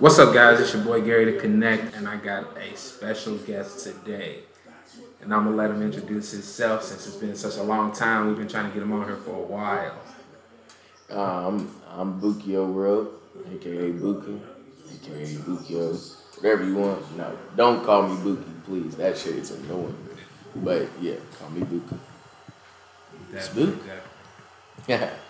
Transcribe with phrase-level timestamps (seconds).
[0.00, 0.58] What's up, guys?
[0.58, 4.38] It's your boy Gary Da Konnect, and I got a special guest today.
[5.20, 8.28] And I'm gonna let him introduce himself since it's been such a long time.
[8.28, 9.94] We've been trying to get him on here for a while.
[11.10, 13.08] Uh, I'm Bukio World,
[13.52, 14.40] aka Buki,
[14.90, 17.18] aka Bukio, whatever you want.
[17.18, 18.96] No, don't call me Buki, please.
[18.96, 19.98] That shit is annoying.
[20.56, 21.98] But yeah, call me Buki.
[23.38, 23.76] Spook.
[24.88, 25.10] Yeah.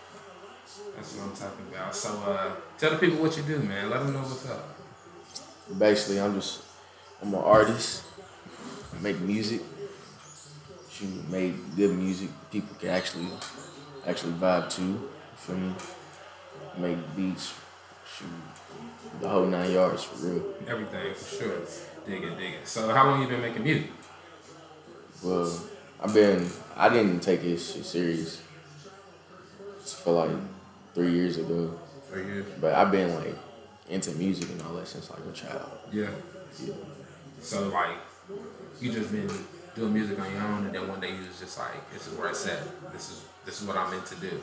[0.97, 1.95] That's what I'm talking about.
[1.95, 3.91] So, uh, tell the people what you do, man.
[3.91, 4.77] Let them know what's up.
[5.79, 6.63] Basically, I'm just
[7.23, 8.05] I'm an artist.
[8.95, 9.63] I make music.
[10.91, 12.29] She made good music.
[12.51, 13.29] People can actually
[14.07, 14.83] actually vibe to.
[14.83, 15.73] You feel me?
[16.79, 17.55] Make beats.
[18.17, 18.27] Shoot,
[19.21, 20.45] the whole nine yards for real.
[20.67, 21.59] Everything for sure.
[22.07, 22.67] Dig it, dig it.
[22.67, 23.91] So, how long you been making music?
[25.23, 25.63] Well,
[26.03, 28.43] I've been I didn't take shit serious
[29.85, 30.37] for like
[30.95, 31.79] three years ago,
[32.11, 32.47] Three years.
[32.61, 33.35] but I've been like
[33.89, 35.71] into music and all that since like a child.
[35.93, 36.09] Yeah.
[36.65, 36.75] Yeah,
[37.41, 37.97] So, like,
[38.81, 39.31] you just been
[39.77, 42.15] doing music on your own, and then one day you was just like, "This is
[42.19, 42.93] where I at.
[42.93, 44.41] This is this is what I'm meant to do."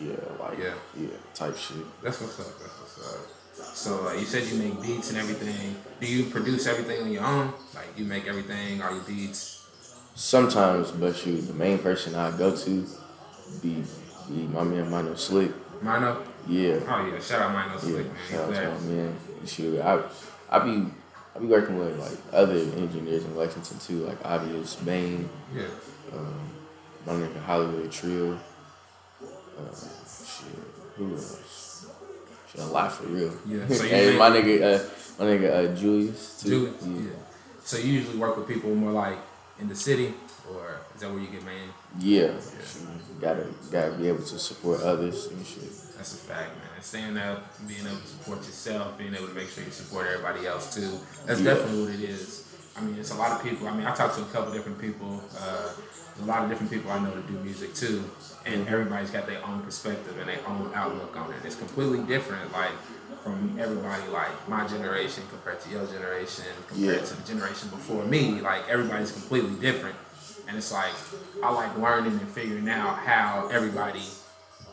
[0.00, 0.74] yeah, like Yeah.
[0.96, 1.78] yeah, type shit.
[2.02, 2.46] That's what's up.
[2.60, 3.74] That's what's up.
[3.74, 5.74] So uh, you said you make beats and everything.
[6.00, 7.52] Do you produce everything on your own?
[7.74, 9.66] Like you make everything, all your beats.
[10.14, 12.86] Sometimes, but you, the main person I go to
[13.62, 13.82] be
[14.28, 15.50] be my man Mino Slick.
[15.82, 16.22] Mino.
[16.46, 17.78] Yeah, Oh yeah, shout out Mino yeah.
[17.78, 18.16] Slick, man.
[18.30, 19.16] Shout out to my man.
[19.46, 20.02] Shoot, I
[20.50, 20.86] I be
[21.36, 25.28] I be working with like other engineers in Lexington too, like Obvious Bane.
[25.54, 25.62] Yeah.
[26.12, 26.50] um,
[27.06, 28.38] my nigga Hollywood Trill.
[29.22, 30.46] Uh, shit,
[30.96, 31.86] who else?
[32.50, 33.32] Shit, a lot for real.
[33.46, 36.48] Yeah, so you hey, my nigga, uh, my nigga uh, Julius too.
[36.48, 36.86] Julius.
[36.86, 37.10] Yeah.
[37.10, 37.16] Yeah.
[37.64, 39.18] So you usually work with people more like
[39.60, 40.14] in the city,
[40.54, 41.68] or is that where you get main?
[41.98, 45.70] Yeah, Shit, gotta gotta be able to support others and shit.
[45.96, 46.66] That's a fact, man.
[46.82, 50.46] Staying up, being able to support yourself, being able to make sure you support everybody
[50.46, 50.98] else too.
[51.26, 51.54] That's Yeah.
[51.54, 52.44] definitely what it is.
[52.76, 53.66] I mean, it's a lot of people.
[53.66, 55.22] I mean, I talked to a couple different people.
[55.40, 55.70] Uh,
[56.20, 58.02] a lot of different people I know that do music too,
[58.46, 58.72] and Mm-hmm.
[58.74, 61.44] everybody's got their own perspective and their own outlook on it.
[61.44, 62.72] It's completely different, like
[63.22, 67.04] from everybody, like my generation compared to your generation, compared Yeah.
[67.06, 68.40] to the generation before me.
[68.40, 69.94] Like everybody's completely different,
[70.48, 70.92] and it's like
[71.44, 74.02] I like learning and figuring out how everybody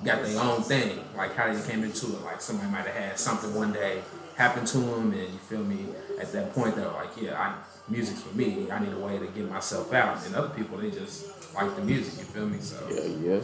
[0.04, 2.22] got their own thing, like how they came into it.
[2.24, 4.02] Like somebody might have had something one day
[4.36, 5.86] happen to them, and you feel me.
[6.20, 8.72] At that point, they're like, "Yeah, I, music's for me.
[8.72, 11.82] I need a way to get myself out." And other people, they just like the
[11.82, 12.20] music.
[12.20, 12.60] You feel me?
[12.60, 13.42] So Yeah,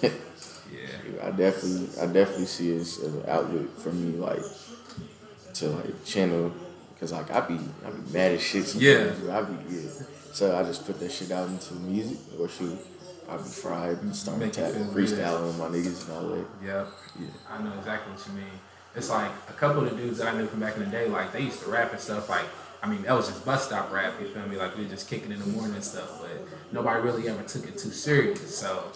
[0.00, 0.10] yeah.
[0.72, 4.42] yeah, I definitely, I definitely see it as an outlet for me, like
[5.54, 6.50] to like channel,
[6.98, 8.66] cause like I be, I be mad as shit.
[8.66, 9.38] Sometimes, Yeah.
[9.38, 9.90] I be yeah.
[10.34, 12.76] So I just put that shit out into music or shoot.
[13.30, 15.08] I be fried, and start Make you tap, feel good.
[15.08, 16.46] freestyling with my niggas and all that.
[16.62, 16.88] yep.
[17.18, 17.26] Yeah.
[17.48, 18.58] I know exactly what you mean.
[18.96, 21.06] It's like a couple of the dudes that I knew from back in the day,
[21.08, 22.28] like they used to rap and stuff.
[22.28, 22.44] Like,
[22.82, 24.14] I mean, that was just bus stop rap.
[24.20, 24.56] You feel me?
[24.56, 26.20] Like we just kicking in the morning and stuff.
[26.20, 26.30] But
[26.72, 28.58] nobody really ever took it too serious.
[28.58, 28.90] So,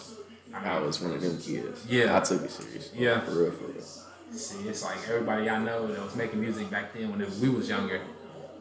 [0.53, 1.85] I mean, I was one of them kids.
[1.87, 2.17] Yeah.
[2.17, 2.91] I took it serious.
[2.93, 3.21] Yeah.
[3.21, 3.81] For real, for real.
[4.31, 7.69] See, it's like everybody I know that was making music back then when we was
[7.69, 8.01] younger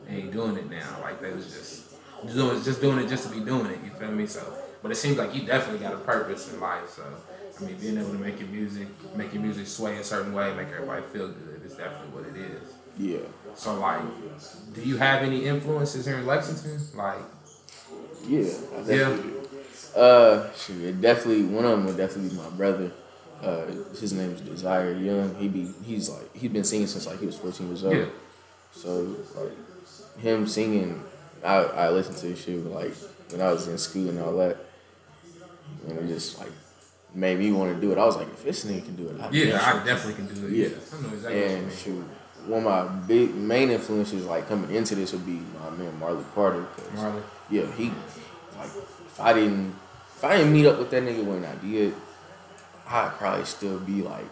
[0.09, 0.97] ain't doing it now.
[1.03, 1.88] Like they was just
[2.27, 3.79] doing just doing it just to be doing it.
[3.85, 4.27] You feel me?
[4.27, 4.43] So,
[4.83, 6.89] but it seems like you definitely got a purpose in life.
[6.91, 7.05] So,
[7.61, 10.55] I mean, being able to make your music, make your music sway a certain way,
[10.55, 12.73] make everybody feel good is definitely what it is.
[12.99, 13.27] Yeah.
[13.55, 14.01] So, like,
[14.75, 16.81] do you have any influences here in Lexington?
[16.97, 17.19] Like,
[18.27, 18.53] Yeah.
[18.87, 19.35] Do.
[19.97, 22.93] Uh, shoot, it definitely one of them would definitely be my brother.
[23.43, 23.67] Uh,
[23.99, 25.35] his name is Desire Young.
[25.37, 27.97] He be he's like he's been singing since like he was fourteen years old.
[27.97, 28.07] Yeah.
[28.73, 31.03] So like him singing,
[31.45, 32.95] I I listened to shit like
[33.31, 34.57] when I was in school and all that,
[35.87, 36.53] and it just like
[37.15, 37.99] made me want to do it.
[37.99, 39.61] I was like, if this nigga can do it, I yeah.
[39.63, 40.53] I definitely can do it.
[40.53, 40.67] Yeah.
[40.67, 42.05] I know exactly And shoot,
[42.47, 46.25] one of my big main influences like coming into this would be my man Marley
[46.35, 46.67] Carter.
[46.95, 47.23] Marley.
[47.51, 47.87] Yeah, he
[48.57, 48.71] like
[49.07, 49.75] if I didn't
[50.17, 51.95] if I didn't meet up with that nigga when I did,
[52.89, 54.27] I'd probably still be like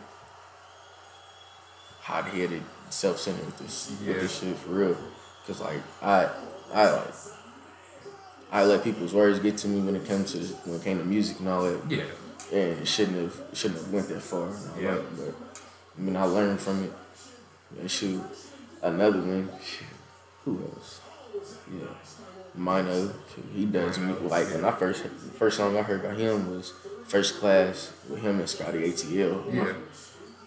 [2.00, 4.96] hot headed, self centered with this with this shit for real.
[5.46, 6.28] Cause like I
[6.74, 7.14] I like
[8.52, 11.04] I let people's words get to me when it comes to when it came to
[11.04, 12.04] music and all that Yeah.
[12.52, 14.48] and it shouldn't have shouldn't have went that far.
[14.80, 14.94] Yeah.
[14.94, 15.34] that, but
[15.96, 16.92] I mean I learned from it.
[17.80, 18.22] And shoot,
[18.82, 19.50] another one.
[20.44, 21.00] Who else?
[21.72, 21.88] Yeah,
[22.54, 23.12] Mino.
[23.52, 25.02] He does me like when I first
[25.38, 26.72] first song I heard by him was
[27.08, 29.52] First Class with him and Scotty ATL.
[29.52, 29.72] Yeah.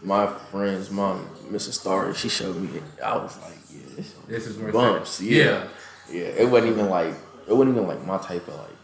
[0.01, 1.73] My, my friend's mom, Mrs.
[1.73, 2.83] Starr, she showed me it.
[3.03, 5.21] I was like, yeah, this This is where bumps.
[5.21, 5.43] Yeah.
[5.43, 5.67] Yeah.
[6.11, 7.13] Yeah, It wasn't even like
[7.47, 8.77] it wasn't even like my type of like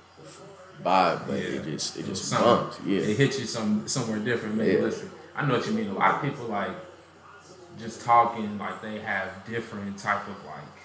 [0.84, 1.60] vibe, but Yeah.
[1.60, 2.80] it just it just bumps.
[2.86, 3.02] Yeah.
[3.02, 4.56] It hit you some somewhere different.
[4.56, 4.82] Maybe Yeah.
[4.82, 5.12] listen.
[5.36, 5.90] I know what you mean.
[5.90, 6.72] A lot of people like
[7.78, 10.76] just talking, like they have different type of like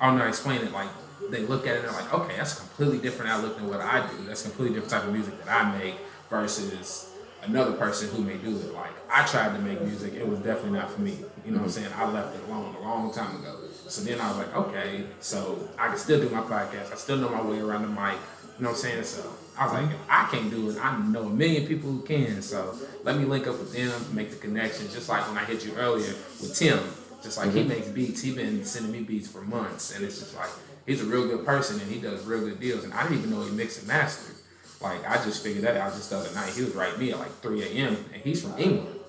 [0.00, 0.72] I don't know explain it.
[0.72, 0.88] Like
[1.30, 3.80] they look at it and they're like, okay, that's a completely different outlook than what
[3.80, 4.24] I do.
[4.26, 5.94] That's a completely different type of music that I make
[6.28, 7.10] versus
[7.42, 8.72] another person who may do it.
[8.74, 11.18] Like I tried to make music, it was definitely not for me.
[11.44, 11.68] You know what I'm mm-hmm.
[11.68, 11.92] saying?
[11.96, 13.63] I left it alone a long time ago.
[13.94, 16.92] So then I was like, okay, so I can still do my podcast.
[16.92, 18.18] I still know my way around the mic.
[18.58, 19.04] You know what I'm saying?
[19.04, 19.22] So
[19.56, 22.42] I was like, if I can't do it, I know a million people who can.
[22.42, 24.88] So let me link up with them, make the connection.
[24.90, 26.80] Just like when I hit you earlier with Tim.
[27.22, 27.68] Just like he mm-hmm.
[27.68, 28.20] makes beats.
[28.20, 29.94] He been sending me beats for months.
[29.94, 30.50] And it's just like
[30.86, 32.82] he's a real good person and he does real good deals.
[32.82, 34.34] And I didn't even know he mixed and mastered.
[34.80, 36.52] Like I just figured that out just the other night.
[36.52, 37.96] He was writing me at like 3 a.m.
[38.12, 39.03] and he's from England.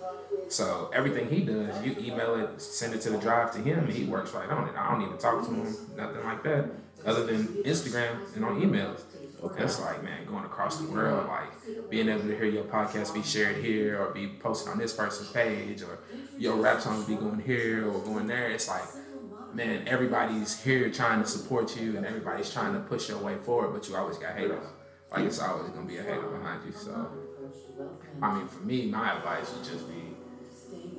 [0.50, 3.94] So everything he does, you email it, send it to the drive to him, and
[3.94, 4.76] he works right on it.
[4.78, 6.70] I don't even talk to him, nothing like that,
[7.06, 9.02] other than Instagram and on emails.
[9.44, 9.60] Okay.
[9.62, 13.22] That's like, man, going across the world, like being able to hear your podcast be
[13.22, 16.00] shared here or be posted on this person's page or
[16.38, 18.50] your rap songs be going here or going there.
[18.50, 18.84] It's like,
[19.54, 23.74] man, everybody's here trying to support you and everybody's trying to push your way forward,
[23.74, 24.66] but you always got haters.
[25.12, 26.72] Like it's always gonna be a hater behind you.
[26.72, 27.12] So,
[28.22, 30.05] I mean, for me, my advice would just be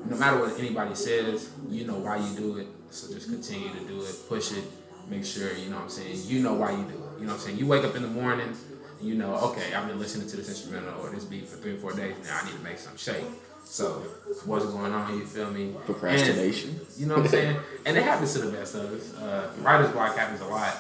[0.09, 2.67] no matter what anybody says, you know why you do it.
[2.91, 4.65] So just continue to do it, push it,
[5.09, 7.21] make sure, you know what I'm saying, you know why you do it.
[7.21, 7.59] You know what I'm saying?
[7.59, 8.55] You wake up in the morning,
[9.01, 11.79] you know, okay, I've been listening to this instrumental or this beat for three or
[11.79, 13.25] four days now, I need to make some shake.
[13.65, 14.05] So
[14.45, 15.75] what's going on here, you feel me?
[15.85, 16.71] Procrastination.
[16.71, 17.57] And, you know what I'm saying?
[17.87, 19.15] and it happens to the best of us.
[19.15, 20.77] Uh, writer's block happens a lot.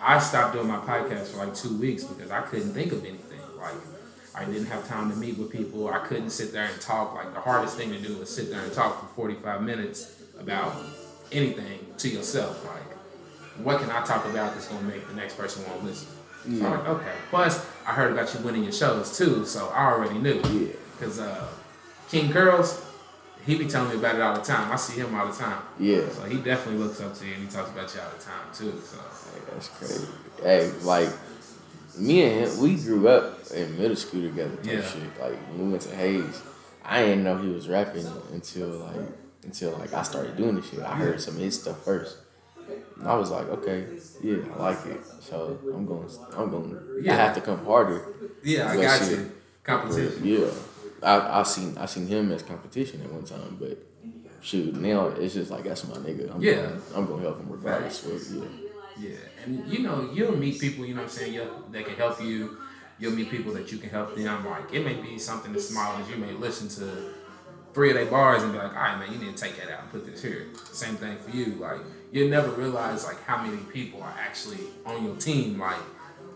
[0.00, 3.40] I stopped doing my podcast for like two weeks because I couldn't think of anything.
[3.58, 3.74] Like
[4.36, 5.88] I didn't have time to meet with people.
[5.88, 7.14] I couldn't sit there and talk.
[7.14, 10.76] Like the hardest thing to do is sit there and talk for 45 minutes about
[11.32, 12.62] anything to yourself.
[12.66, 16.08] Like, what can I talk about that's gonna make the next person want to listen?
[16.46, 16.60] Yeah.
[16.60, 17.12] So I'm like, okay.
[17.30, 20.42] Plus, I heard about you winning your shows too, so I already knew.
[20.50, 20.72] Yeah.
[21.00, 21.48] Cause uh,
[22.10, 22.84] King Curls,
[23.46, 24.70] he be telling me about it all the time.
[24.70, 25.62] I see him all the time.
[25.78, 26.08] Yeah.
[26.10, 28.46] So he definitely looks up to you and he talks about you all the time
[28.52, 28.80] too.
[28.84, 28.98] So.
[28.98, 30.06] Hey, that's crazy.
[30.42, 31.08] Hey, like
[31.98, 34.58] me and him, we grew up in middle school together.
[34.62, 34.82] Yeah.
[34.82, 35.20] Shit.
[35.20, 36.42] Like when we went to Hayes,
[36.84, 39.08] I didn't know he was rapping until like
[39.42, 40.80] until like I started doing this shit.
[40.80, 42.18] I heard some of his stuff first.
[42.98, 43.86] And I was like, okay,
[44.22, 45.00] yeah, I like it.
[45.20, 46.78] So I'm going, I'm going.
[47.02, 47.12] Yeah.
[47.12, 48.14] I have to come harder.
[48.42, 49.18] Yeah, I got shit.
[49.18, 49.32] you.
[49.62, 50.18] Competition.
[50.18, 50.50] But, yeah,
[51.02, 53.78] I I seen I seen him as competition at one time, but
[54.40, 56.34] shoot, now it's just like that's my nigga.
[56.34, 58.04] I'm yeah, going, I'm gonna help him regardless.
[58.04, 58.42] Right.
[58.42, 58.48] yeah.
[58.98, 60.86] Yeah, and you know you'll meet people.
[60.86, 61.48] You know what I'm saying?
[61.70, 62.56] That can help you.
[62.98, 64.46] You'll meet people that you can help them.
[64.46, 67.12] Like it may be something as small as you may listen to
[67.74, 69.70] three of their bars and be like, all right, man, you need to take that
[69.70, 70.46] out and put this here.
[70.72, 71.56] Same thing for you.
[71.56, 75.58] Like you'll never realize like how many people are actually on your team.
[75.58, 75.76] Like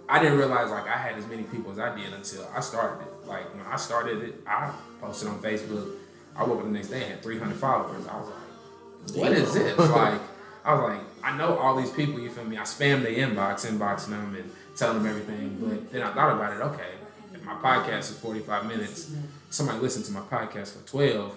[0.09, 3.07] I didn't realize like I had as many people as I did until I started
[3.07, 3.27] it.
[3.27, 4.71] Like when I started it, I
[5.01, 5.95] posted on Facebook.
[6.37, 8.07] I woke up the next day and had 300 followers.
[8.07, 9.79] I was like, what is this?
[9.79, 10.21] like
[10.65, 12.59] I was like, I know all these people, you feel me?
[12.59, 15.57] I spam their inbox, inboxing them and telling them everything.
[15.61, 16.91] But then I thought about it, okay,
[17.33, 19.13] if my podcast is 45 minutes,
[19.51, 21.37] somebody listened to my podcast for 12,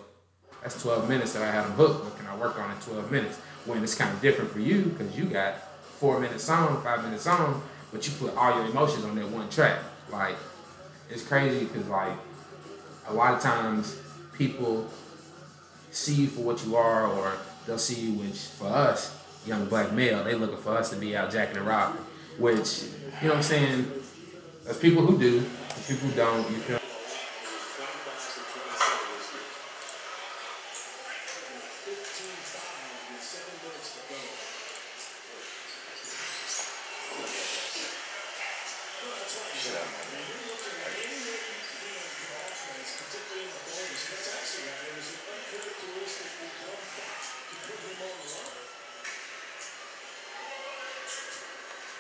[0.62, 2.06] that's 12 minutes that I had them hooked.
[2.06, 3.38] What can I work on in 12 minutes?
[3.66, 5.56] When it's kind of different for you because you got
[6.00, 7.62] four minute song, five minute song,
[7.92, 9.80] but you put all your emotions on that one track.
[10.10, 10.36] Like,
[11.10, 12.13] it's crazy because, like,
[13.07, 14.01] a lot of times
[14.34, 14.89] people
[15.91, 17.34] see you for what you are or
[17.68, 21.15] they'll see you, which for us, young black male, they looking for us to be
[21.15, 22.01] out jacking and robbing.
[22.38, 22.84] Which,
[23.22, 23.92] you know what I'm saying?
[24.68, 26.80] as people who do, there's people who don't, you feel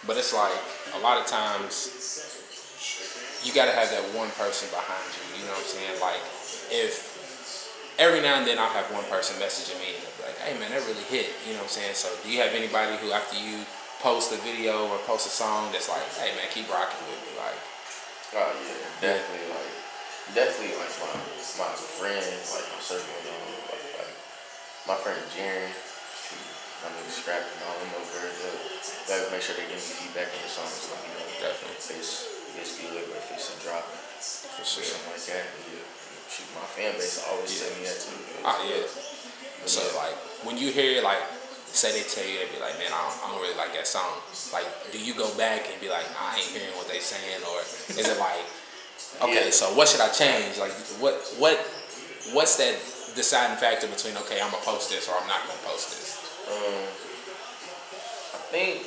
[0.05, 0.51] But it's like
[0.93, 1.93] a lot of times
[3.45, 5.21] you gotta have that one person behind you.
[5.37, 5.95] You know what I'm saying?
[6.01, 6.23] Like
[6.73, 7.13] if
[8.01, 10.81] every now and then I'll have one person messaging me and like, "Hey man, that
[10.89, 11.93] really hit." You know what I'm saying?
[11.93, 13.61] So do you have anybody who after you
[14.01, 17.37] post a video or post a song that's like, "Hey man, keep rocking with me"?
[17.37, 17.61] Like,
[18.41, 19.73] oh yeah, definitely like
[20.33, 21.13] definitely like my
[21.61, 23.05] my friends, like my circle,
[23.69, 24.15] like, like
[24.89, 25.69] my friend Jaren.
[26.83, 28.19] I mean, scrapping all them over.
[29.07, 30.91] They'll make sure they give me feedback on the songs.
[30.91, 32.11] Let me know definitely if it's,
[32.59, 33.83] it's good or if it's a drop.
[33.83, 34.83] For sure.
[34.83, 35.47] Something like that.
[35.71, 35.83] Yeah.
[36.27, 37.67] Shoot, my fan base always yeah.
[37.67, 38.19] tell me that too.
[38.47, 38.87] Ah, yeah.
[39.67, 39.99] so, yeah.
[39.99, 40.15] like,
[40.47, 41.19] when you hear, like,
[41.71, 43.87] say they tell you, they be like, man, I don't, I don't really like that
[43.87, 44.23] song.
[44.51, 47.43] Like, do you go back and be like, I ain't hearing what they saying?
[47.43, 47.59] Or
[47.95, 48.45] is it like,
[49.27, 49.55] okay, yeah.
[49.55, 50.57] so what should I change?
[50.59, 50.73] Like,
[51.03, 51.59] what, what,
[52.31, 52.75] what's that
[53.15, 56.12] deciding factor between okay, I'm gonna post this or I'm not gonna post this?
[56.49, 56.83] Um,
[58.35, 58.83] I think,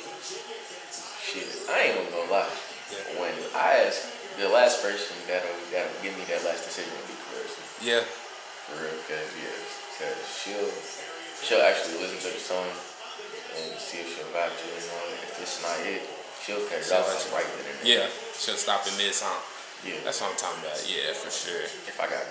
[1.21, 2.53] shit, I ain't even gonna lie.
[2.91, 3.19] Yeah.
[3.19, 7.17] When I ask the last person that'll that'll give me that last decision will be
[7.27, 7.61] Clarissa.
[7.83, 8.03] Yeah.
[8.69, 9.57] For real, cause yeah,
[9.97, 10.71] cause she'll
[11.41, 12.69] she'll actually listen to the song
[13.57, 14.77] and see if she'll vibe to it.
[14.77, 16.03] You know, if it's not it,
[16.45, 18.07] she'll cut it off like right then and there.
[18.07, 18.35] Yeah.
[18.37, 19.41] She'll stop in mid song.
[19.81, 19.97] Yeah.
[20.05, 20.77] That's what I'm talking about.
[20.85, 21.65] Yeah, for sure.
[21.65, 22.25] if I got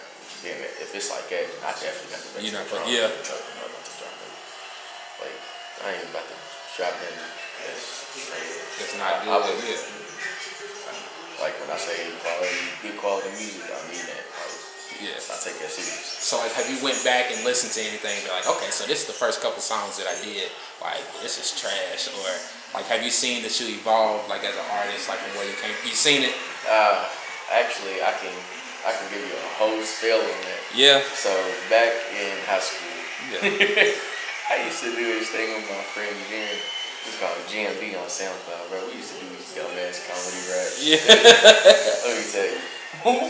[0.45, 3.09] then if it's like that, I definitely got to make You some not yeah.
[3.11, 4.33] I'm not about to drop it.
[5.27, 5.39] Like
[5.85, 6.37] I ain't about to
[6.77, 7.19] drop nothing
[7.67, 8.07] that's.
[8.81, 9.57] That's not I- I good.
[9.57, 9.83] would- yeah.
[11.41, 14.25] Like when I say quality, good quality music, I mean that.
[14.25, 14.57] Like
[15.05, 15.21] Yeah.
[15.21, 16.01] I take that serious.
[16.25, 18.17] So like, have you went back and listened to anything?
[18.25, 20.49] Be like, okay, so this is the first couple songs that I did.
[20.81, 22.09] Like, this is trash.
[22.09, 22.33] Or
[22.73, 25.57] like, have you seen that you evolve like as an artist, like from where you
[25.61, 25.77] came?
[25.85, 26.33] You seen it?
[26.69, 27.05] Uh,
[27.53, 28.33] actually, I can
[28.89, 30.61] I can give you a whole spell on that.
[30.73, 31.05] Yeah.
[31.13, 31.29] So
[31.69, 32.97] back in high school,
[33.29, 33.93] Yeah.
[34.47, 36.55] I used to do this thing with my friend Jim.
[37.03, 38.79] It's called GMB on SoundCloud, bro.
[38.87, 40.79] We used to do these dumbass comedy raps.
[40.87, 41.03] Yeah.
[42.07, 42.63] Let me tell you.
[43.11, 43.27] oh,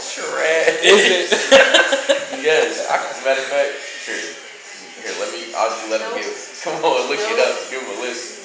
[0.00, 0.80] trash.
[0.80, 1.28] Is it?
[2.40, 2.88] yes.
[2.88, 3.72] I, matter of fact,
[4.08, 6.32] here, here, let me, I'll just let him give,
[6.64, 8.40] come on, look it up, give him a listen.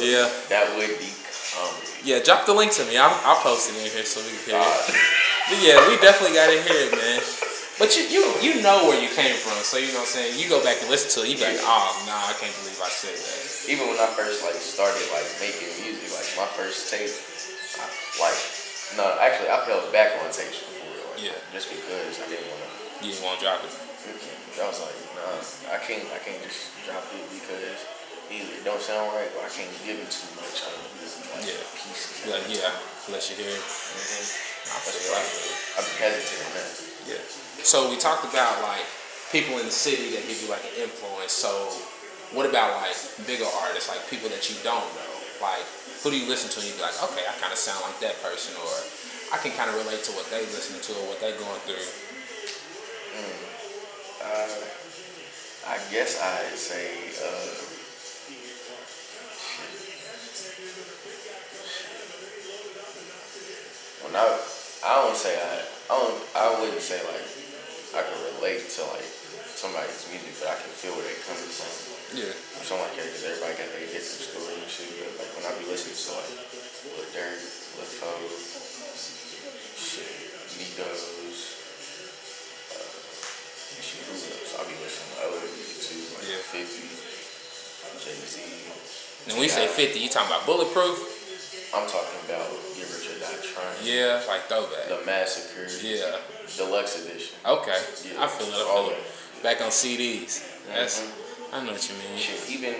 [0.00, 0.32] Yeah.
[0.48, 1.12] That would be
[1.52, 2.08] comedy.
[2.08, 2.24] Yeah.
[2.24, 2.96] Drop the link to me.
[2.96, 4.96] I'll, I'll post it in here so we can hear it.
[5.52, 7.20] But yeah, we definitely gotta hear it, man.
[7.78, 10.34] But you, you you know where you came from, so you know what I'm saying.
[10.34, 12.74] You go back and listen to it, you be like, oh nah, I can't believe
[12.82, 13.38] I said that.
[13.70, 17.14] Even when I first like started like making music, like my first tape,
[17.78, 17.86] I,
[18.18, 18.34] like
[18.98, 21.38] no, actually I've held back on tapes before, like, Yeah.
[21.54, 22.70] just because I didn't want to.
[23.06, 23.70] You didn't want to drop it.
[24.58, 25.38] I was like, nah,
[25.70, 27.78] I can't, I can't just drop it because
[28.26, 31.46] either it don't sound right or I can't give it too much the music, like
[31.46, 31.62] Yeah.
[31.78, 32.26] pieces.
[32.26, 32.74] Like, yeah,
[33.06, 33.62] unless you hear it.
[33.62, 34.26] Mhm.
[34.66, 35.14] I feel.
[35.14, 35.58] I why feel it.
[35.78, 36.74] I've been hesitant on that.
[37.06, 37.22] Yeah.
[37.62, 38.86] So we talked about like
[39.30, 41.32] people in the city that give you like an influence.
[41.32, 41.50] So
[42.32, 42.96] what about like
[43.26, 45.14] bigger artists, like people that you don't know?
[45.42, 45.66] Like
[46.02, 47.98] who do you listen to and you be like, okay, I kind of sound like
[48.00, 48.72] that person, or
[49.34, 51.86] I can kind of relate to what they listening to or what they're going through.
[54.22, 54.64] Uh,
[55.68, 57.52] I guess I'd say, uh,
[64.06, 64.40] when I,
[64.86, 67.37] I don't say I, I don't, I wouldn't say like
[67.96, 69.08] I can relate to like
[69.56, 71.72] somebody's music, but I can feel where they're coming from.
[72.16, 72.32] Yeah.
[72.32, 74.88] Or something like that, because everybody got their different story and shit.
[74.96, 76.32] But like when I be listening to like
[76.94, 77.40] Lil Durk,
[77.80, 78.12] Lil Fo,
[79.76, 80.08] shit,
[80.56, 81.02] Migos,
[82.72, 82.92] uh,
[83.82, 84.52] shit, who else?
[84.56, 86.40] I'll be listening to other music too, like Yeah.
[86.44, 86.64] 50,
[88.04, 88.36] Jay Z.
[89.28, 90.96] And when we say 50, you talking about bulletproof?
[91.76, 92.88] I'm talking about Get
[93.38, 93.86] Rich or Die Trying.
[93.86, 94.88] Yeah, like throwback.
[94.90, 95.66] The Massacre.
[95.86, 96.18] Yeah.
[96.56, 97.36] Deluxe edition.
[97.46, 97.78] Okay.
[98.04, 98.24] Yeah.
[98.24, 98.54] I feel it.
[98.54, 99.42] I All feel it.
[99.42, 100.42] Back on CDs.
[100.66, 101.00] That's.
[101.52, 102.18] I know what you mean.
[102.18, 102.74] Shit, even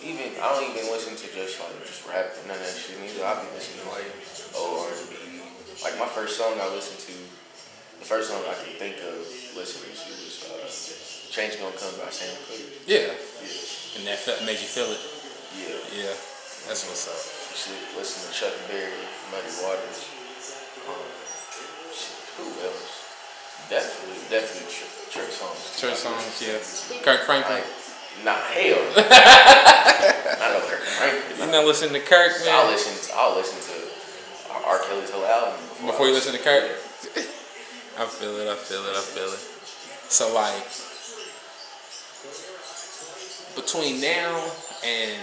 [0.00, 2.96] even I don't even listen to just like just rap and none of that shit.
[3.02, 4.08] Neither I be listening to like
[4.56, 5.16] old R and B.
[5.84, 7.14] Like my first song I listened to,
[8.00, 9.18] the first song I can think of
[9.58, 12.64] listening to was uh, "Change Gonna Come" by Sam Cooke.
[12.88, 13.12] Yeah.
[13.12, 15.02] Yeah, And that felt, made you feel it.
[15.58, 15.76] yeah.
[16.08, 16.14] Yeah.
[16.66, 17.37] That's what's up.
[17.54, 18.92] Shit, listen to Chuck Berry,
[19.32, 20.08] Muddy Waters.
[20.88, 20.94] Um,
[21.92, 23.04] shit, who else?
[23.68, 25.80] Definitely, definitely church, church songs.
[25.80, 27.02] Church songs, yeah.
[27.02, 27.60] Kirk Franklin.
[27.60, 28.80] Like, nah, hell.
[28.96, 31.46] I know Kirk Franklin.
[31.46, 32.72] You know, listen to Kirk, I'll man.
[32.72, 32.94] listen.
[33.08, 33.88] To, I'll listen to
[34.64, 34.78] R.
[34.80, 36.64] Kelly's whole album Before I you listen to Kirk?
[37.98, 39.40] I feel it, I feel it, I feel it.
[40.08, 40.64] So, like,
[43.56, 44.50] between now
[44.84, 45.18] and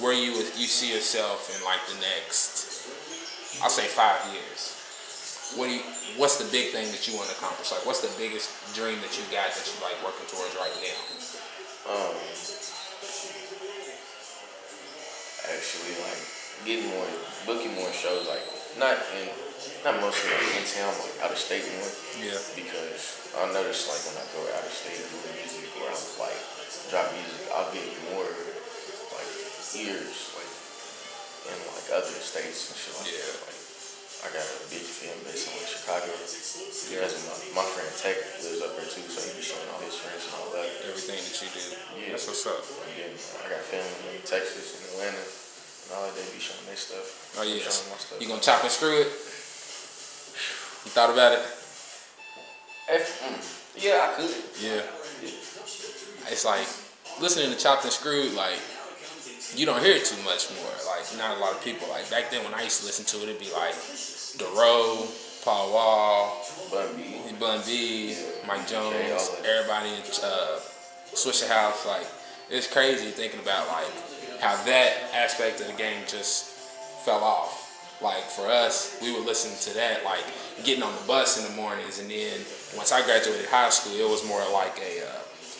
[0.00, 2.84] where you you see yourself in like the next,
[3.62, 4.76] I'll say five years.
[5.56, 5.84] What do you,
[6.18, 7.70] what's the big thing that you want to accomplish?
[7.70, 11.00] Like, what's the biggest dream that you got that you like working towards right now?
[11.86, 12.12] Um,
[15.48, 16.22] actually, like
[16.66, 17.08] getting more,
[17.46, 18.26] booking more shows.
[18.26, 18.42] Like
[18.76, 19.30] not in,
[19.86, 21.88] not mostly like in town, but like out of state more.
[22.20, 22.36] Yeah.
[22.58, 26.40] Because I notice like when I go out of state doing music or I'm like
[26.90, 28.28] drop music, I'll get more
[29.76, 30.52] like ears like
[31.52, 33.20] in like other states and shit like Yeah.
[33.20, 33.44] that.
[33.44, 33.60] Like
[34.24, 37.14] I got a big fan base in like Chicago because
[37.54, 40.24] my, my friend Tech lives up there too, so he be showing all his friends
[40.26, 40.66] and all that.
[40.88, 41.62] Everything that you do.
[42.00, 42.16] Yeah.
[42.16, 42.58] That's what's up.
[42.64, 43.12] And then
[43.44, 46.16] I got family in Texas and Atlanta and all that.
[46.16, 47.36] They be showing their stuff.
[47.38, 47.68] Oh, I'm yes.
[47.70, 48.18] showing my stuff.
[48.18, 49.10] You gonna chop and screw it?
[50.88, 51.44] You thought about it?
[52.88, 53.38] If, mm,
[53.78, 54.32] yeah, I could.
[54.58, 54.82] Yeah.
[56.32, 56.66] It's like
[57.20, 58.58] listening to Chopped and Screwed, like
[59.54, 60.72] you don't hear it too much more.
[60.86, 61.88] Like not a lot of people.
[61.88, 65.06] Like back then when I used to listen to it, it'd be like Z-Ro,
[65.44, 67.32] Paul Wall, Bun B.
[67.38, 69.46] Bun B, Mike Jones, Okay, all of it.
[69.46, 70.58] everybody in uh,
[71.14, 71.86] Swishahouse.
[71.86, 72.06] Like
[72.50, 76.44] it's crazy thinking about like how that aspect of the game just
[77.04, 77.62] fell off.
[78.02, 80.24] Like for us, we would listen to that like
[80.64, 82.40] getting on the bus in the mornings, and then
[82.76, 85.18] once I graduated high school, it was more like a uh,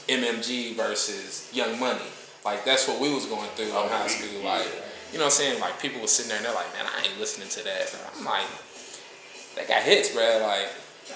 [0.09, 2.01] MMG versus Young Money.
[2.47, 4.47] Like that's what we was going through in high school.
[4.47, 4.65] Like
[5.13, 5.61] you know what I'm saying?
[5.61, 7.91] Like people were sitting there and they're like, man, I ain't listening to that.
[8.17, 8.47] I'm like,
[9.59, 10.47] they got hits, bro.
[10.47, 10.71] Like,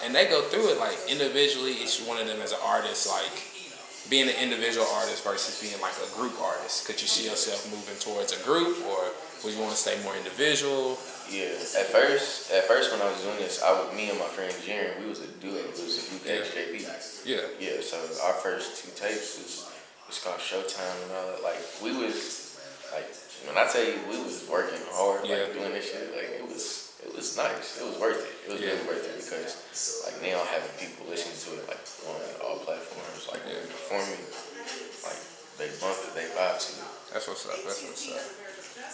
[0.04, 1.72] and they go through it like individually.
[1.78, 3.30] Each one of them as an artist, like
[4.10, 6.86] being an individual artist versus being like a group artist.
[6.86, 10.16] Could you see yourself moving towards a group, or would you want to stay more
[10.18, 10.98] individual?
[11.30, 11.54] Yeah.
[11.78, 14.50] At first, at first when I was doing this, I would, me and my friend
[14.66, 15.54] Jaren, we was a duo.
[15.54, 16.42] It was a Yeah.
[16.42, 17.22] UKJB.
[17.22, 17.80] Yeah, Yeah.
[17.82, 19.70] So our first two tapes was
[20.10, 21.42] was called Showtime and all that.
[21.46, 22.58] Like we was
[22.90, 23.06] like
[23.46, 25.46] when I tell you we was working hard, Yeah.
[25.46, 27.78] like doing this shit, like it was it was nice.
[27.80, 28.34] It was worth it.
[28.50, 28.74] It was Yeah.
[28.74, 29.54] really worth it because
[30.04, 33.62] like now having people listening to it like on all platforms, like Yeah.
[33.70, 34.18] performing,
[35.06, 35.22] like
[35.62, 36.90] they bump it, they vibe to it.
[37.14, 37.54] that's what's up.
[37.64, 38.26] That's what's up.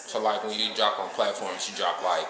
[0.07, 2.29] So like when you drop on platforms, you drop like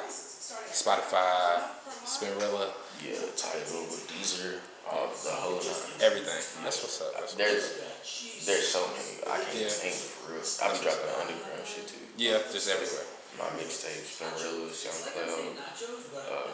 [0.72, 1.60] Spotify,
[2.08, 2.72] Spinrilla,
[3.04, 4.58] Yeah, Tidal, Deezer,
[4.92, 6.02] all the whole nine.
[6.02, 6.42] everything.
[6.64, 7.14] That's what's up.
[7.20, 7.38] That's what's up.
[7.38, 9.20] There's there's so many.
[9.28, 9.84] I can't Yeah.
[9.84, 10.44] name it for real.
[10.44, 12.00] I be dropping underground shit too.
[12.18, 13.06] Yeah, just everywhere.
[13.38, 15.54] My mixtape, Spinrilla, SoundCloud,
[16.18, 16.48] uh,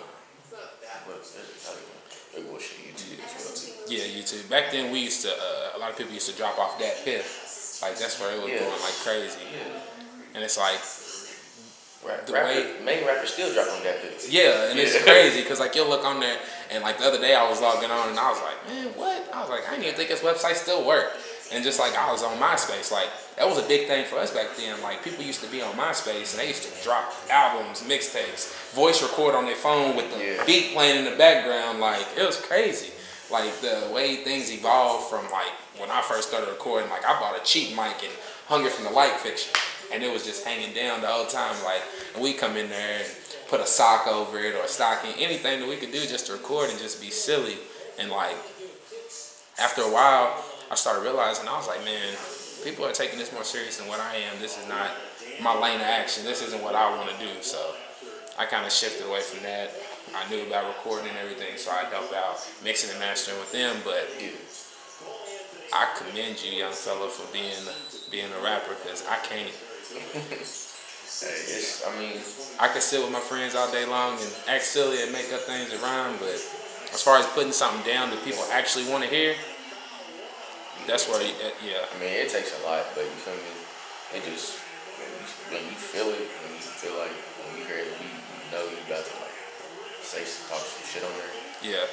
[1.07, 2.35] what is it?
[2.35, 3.71] Big Bull shit, YouTube as well too.
[3.93, 4.49] Yeah, YouTube.
[4.49, 5.29] Back then, we used to.
[5.31, 7.81] Uh, a lot of people used to drop off DatPiff.
[7.81, 8.59] Like that's where it was Yeah.
[8.59, 9.39] going like crazy.
[9.53, 9.79] Yeah.
[10.35, 10.81] And it's like,
[12.05, 14.27] Rap, The rapper, way- main rappers still drop on that bitch.
[14.29, 16.37] yeah, and it's crazy because like you'll look on there
[16.71, 19.29] and like the other day I was logging on and I was like, man, what?
[19.33, 21.15] I was like, I didn't even think this website still worked.
[21.51, 24.33] And just like I was on MySpace, like that was a big thing for us
[24.33, 24.81] back then.
[24.81, 29.01] Like people used to be on MySpace and they used to drop albums, mixtapes, voice
[29.03, 30.43] record on their phone with the Yeah.
[30.45, 31.79] beat playing in the background.
[31.79, 32.91] Like it was crazy.
[33.29, 37.39] Like the way things evolved from like when I first started recording, like I bought
[37.39, 38.13] a cheap mic and
[38.47, 39.51] hung it from the light fixture.
[39.93, 41.55] And it was just hanging down the whole time.
[41.63, 41.81] Like
[42.13, 43.07] and we come in there and
[43.49, 46.69] put a sock over it or stocking, anything that we could do just to record
[46.69, 47.57] and just be silly.
[47.99, 48.35] And like
[49.59, 52.15] after a while, I started realizing I was like, man,
[52.63, 54.39] people are taking this more serious than what I am.
[54.39, 54.91] This is not
[55.41, 56.23] my lane of action.
[56.23, 57.41] This isn't what I want to do.
[57.41, 57.75] So
[58.39, 59.71] I kind of shifted away from that.
[60.15, 63.77] I knew about recording and everything, so I helped out mixing and mastering with them.
[63.83, 64.09] But
[65.73, 67.53] I commend you, young fella, for being
[68.11, 69.53] being a rapper because I can't.
[71.23, 72.19] Hey, it's, I mean,
[72.59, 75.47] I could sit with my friends all day long and act silly and make up
[75.47, 76.35] things that rhyme, but
[76.91, 79.31] as far as putting something down that people actually want to hear,
[80.83, 83.55] that's where, you- uh, yeah, I mean, it takes a lot, but you feel me?
[84.19, 84.59] It just
[85.47, 87.13] when you, feel it, when you feel like
[87.47, 89.37] when you hear it, you, you know you got to like
[90.03, 91.31] say some talk some shit on there.
[91.63, 91.87] yeah.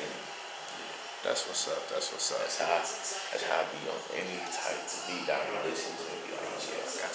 [1.23, 1.85] That's what's up.
[1.93, 2.41] That's what's up.
[2.41, 6.09] That's how I, that's how I be on any type of beat I listen to.
[6.25, 7.13] Be like, oh, yeah, I got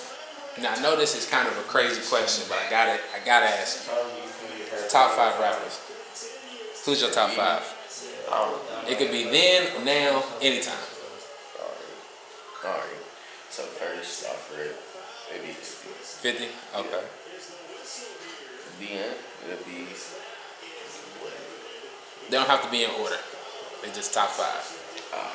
[0.58, 0.62] it.
[0.62, 3.46] Now I know this is kind of a crazy question, but I gotta, I gotta
[3.48, 3.88] ask.
[3.88, 4.90] you.
[4.90, 5.80] Top five rappers.
[6.86, 7.64] Who's your top five?
[8.88, 10.76] It could be then, now, anytime.
[11.60, 12.78] Alright.
[12.78, 13.02] Alright.
[13.50, 14.76] So first off rip,
[15.32, 15.90] maybe 50.
[16.22, 16.48] Fifty.
[16.76, 17.04] Okay.
[18.80, 19.16] Then
[19.50, 19.88] it'll be?
[22.30, 23.18] They don't have to be in order.
[23.82, 24.66] They just top five.
[25.14, 25.32] Uh,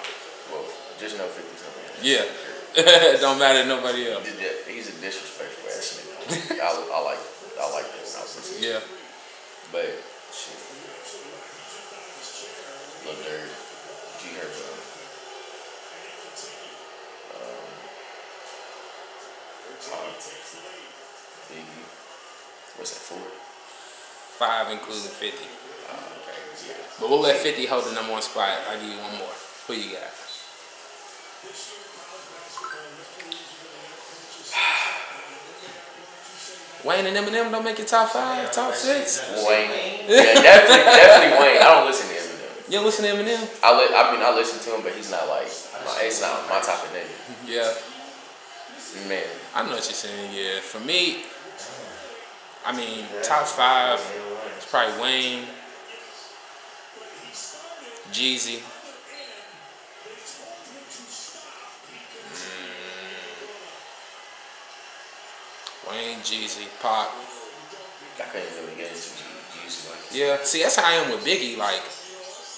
[0.53, 0.65] well,
[0.99, 1.83] just know 50 something.
[2.03, 2.25] Yeah.
[2.77, 4.27] It don't matter to nobody else.
[4.67, 6.61] He's a disrespectful ass nigga.
[6.61, 7.19] I, I like
[7.61, 8.71] I like that when I was listening.
[8.71, 8.81] Yeah.
[9.73, 9.91] But
[10.33, 10.57] shit.
[13.07, 13.51] Lil Durk,
[14.21, 14.69] G Herbo.
[17.35, 17.67] Um,
[19.81, 20.21] Pac,
[21.51, 21.85] Biggie.
[22.77, 23.21] What's that for?
[24.39, 25.49] Five including fifty.
[25.91, 26.75] Uh, okay, yeah.
[27.01, 28.59] But we'll let fifty hold the number one spot.
[28.71, 29.35] I'll give you one more.
[29.67, 30.09] Who you got?
[36.85, 39.21] Wayne and Eminem don't make it top five, top six.
[39.47, 39.71] Wayne.
[40.09, 41.61] Yeah, definitely, definitely Wayne.
[41.63, 42.67] I don't listen to Eminem.
[42.71, 43.43] You don't listen to Eminem?
[43.63, 45.49] I li- I mean, I listen to him, but he's not like,
[45.85, 47.47] my, it's not my type of nigga.
[47.47, 47.73] Yeah.
[49.09, 49.23] Man,
[49.55, 50.33] I know what you're saying.
[50.35, 50.61] Yeah.
[50.61, 51.23] For me,
[52.67, 54.01] I mean, top five.
[54.59, 55.45] is probably Wayne,
[58.13, 58.61] Jeezy.
[65.91, 67.11] Wayne, Jeezy, Pop.
[68.19, 69.11] I couldn't really get into
[69.57, 70.39] Jeezy like Yeah.
[70.43, 71.57] See, that's how I am with Biggie.
[71.57, 71.83] Like,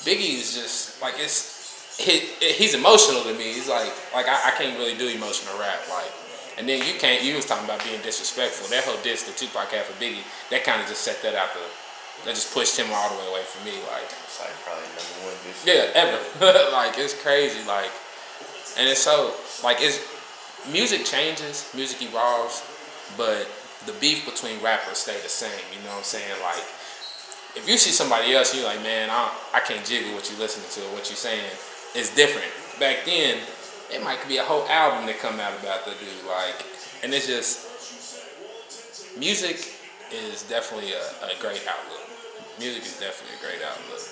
[0.04, 3.52] Biggie is just like it's he, he's emotional to me.
[3.52, 5.80] He's like like I, I can't really do emotional rap.
[5.88, 6.10] Like,
[6.58, 7.22] and then you can't.
[7.22, 8.68] You was talking about being disrespectful.
[8.68, 10.24] That whole diss that Tupac had for Biggie.
[10.50, 11.60] That kind of just set that out the
[12.24, 13.76] that just pushed him all the way away from me.
[13.90, 16.18] Like It's like probably number one this yeah, ever.
[16.72, 17.62] like it's crazy.
[17.66, 17.90] Like,
[18.78, 20.00] and it's so like it's
[20.70, 22.62] music changes, music evolves,
[23.16, 23.48] but
[23.86, 25.50] the beef between rappers stay the same.
[25.72, 26.40] You know what I'm saying?
[26.42, 26.64] Like,
[27.54, 30.68] if you see somebody else, you're like, man, I I can't jiggle what you're listening
[30.72, 31.50] to or what you're saying.
[31.94, 32.48] It's different.
[32.80, 33.38] Back then,
[33.90, 36.24] it might be a whole album that come out about the dude.
[36.26, 36.64] Like,
[37.02, 37.68] and it's just
[39.18, 39.74] music
[40.12, 42.00] is definitely a, a great outlook.
[42.58, 44.04] Music is definitely a great outlook.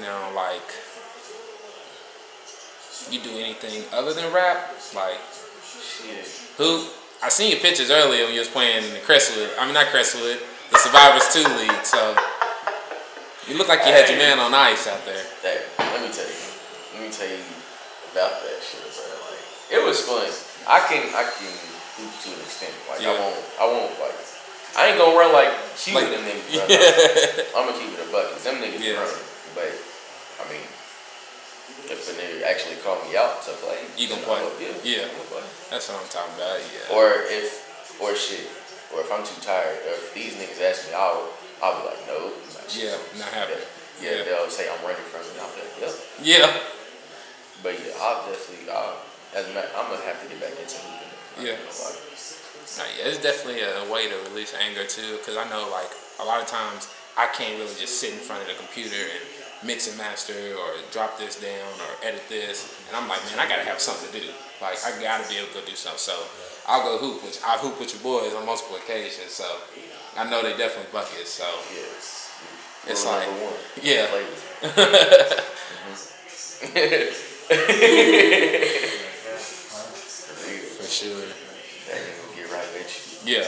[0.00, 0.66] Now, like,
[3.10, 4.74] you do anything other than rap?
[4.94, 5.20] Like,
[5.62, 6.26] shit.
[6.56, 6.86] who?
[7.22, 9.50] I seen your pictures earlier when you was playing in the Crestwood.
[9.58, 10.38] I mean, not Crestwood,
[10.70, 11.84] the Survivors 2 League.
[11.84, 12.14] So,
[13.48, 15.24] you look like you had your man on ice out there.
[15.42, 16.40] That let me tell you.
[16.96, 17.40] Let me tell you
[18.12, 19.04] about that shit, bro.
[19.28, 20.28] Like it was fun.
[20.68, 21.52] I can I can
[22.00, 22.72] hoop to an extent.
[22.88, 24.16] Like I won't I won't like
[24.76, 26.48] I ain't gonna run like Q Like- them niggas.
[26.56, 27.44] Yeah.
[27.56, 28.96] I'm gonna keep it a buck 'cause them niggas Yeah.
[29.00, 29.12] run.
[29.54, 29.70] But
[30.40, 30.64] I mean,
[31.90, 34.40] if a nigga actually call me out to play, You gonna play.
[34.40, 34.74] I'll- Yeah.
[34.82, 35.08] Yeah.
[35.30, 35.42] Play.
[35.70, 36.60] That's what I'm talking about.
[36.60, 36.94] Yeah.
[36.96, 38.46] Or if or shit.
[38.94, 41.32] Or if I'm too tired, or if these niggas ask me out,
[41.62, 42.30] I'll be like, no.
[42.54, 43.66] Not Yeah, not happening.
[44.00, 44.22] Yeah, Yeah.
[44.24, 45.34] they'll say I'm running from it.
[45.40, 45.94] I'll be like, yep.
[46.22, 46.60] Yeah.
[47.62, 48.98] But yeah, I'll definitely, I'll,
[49.34, 51.10] as a matter, I'm gonna have to get back into hooping.
[51.46, 51.58] Yeah.
[51.58, 52.00] you know, like,
[52.78, 55.18] Nah, yeah, it's definitely a way to release anger too.
[55.24, 58.42] Cause I know like a lot of times I can't really just sit in front
[58.42, 59.22] of the computer and
[59.64, 62.84] mix and master or drop this down or edit this.
[62.88, 64.32] And I'm like, man, I gotta have something to do.
[64.60, 65.98] Like I gotta be able to go do something.
[65.98, 66.14] So
[66.66, 69.30] I'll go hoop, which I've hooped with your boys on multiple occasions.
[69.32, 69.44] So
[70.16, 71.30] I know they definitely buckets.
[71.30, 72.30] So yes.
[72.86, 73.54] It's Rule like- one.
[73.82, 74.06] yeah.
[79.54, 81.20] For sure.
[81.86, 83.46] That nigga get right with Yeah.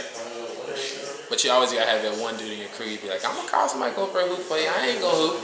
[1.29, 2.87] But you always gotta have that one dude in your crew.
[2.98, 4.68] Be like, I'm gonna call somebody go for a hoop for you.
[4.68, 5.42] I ain't gonna hoop.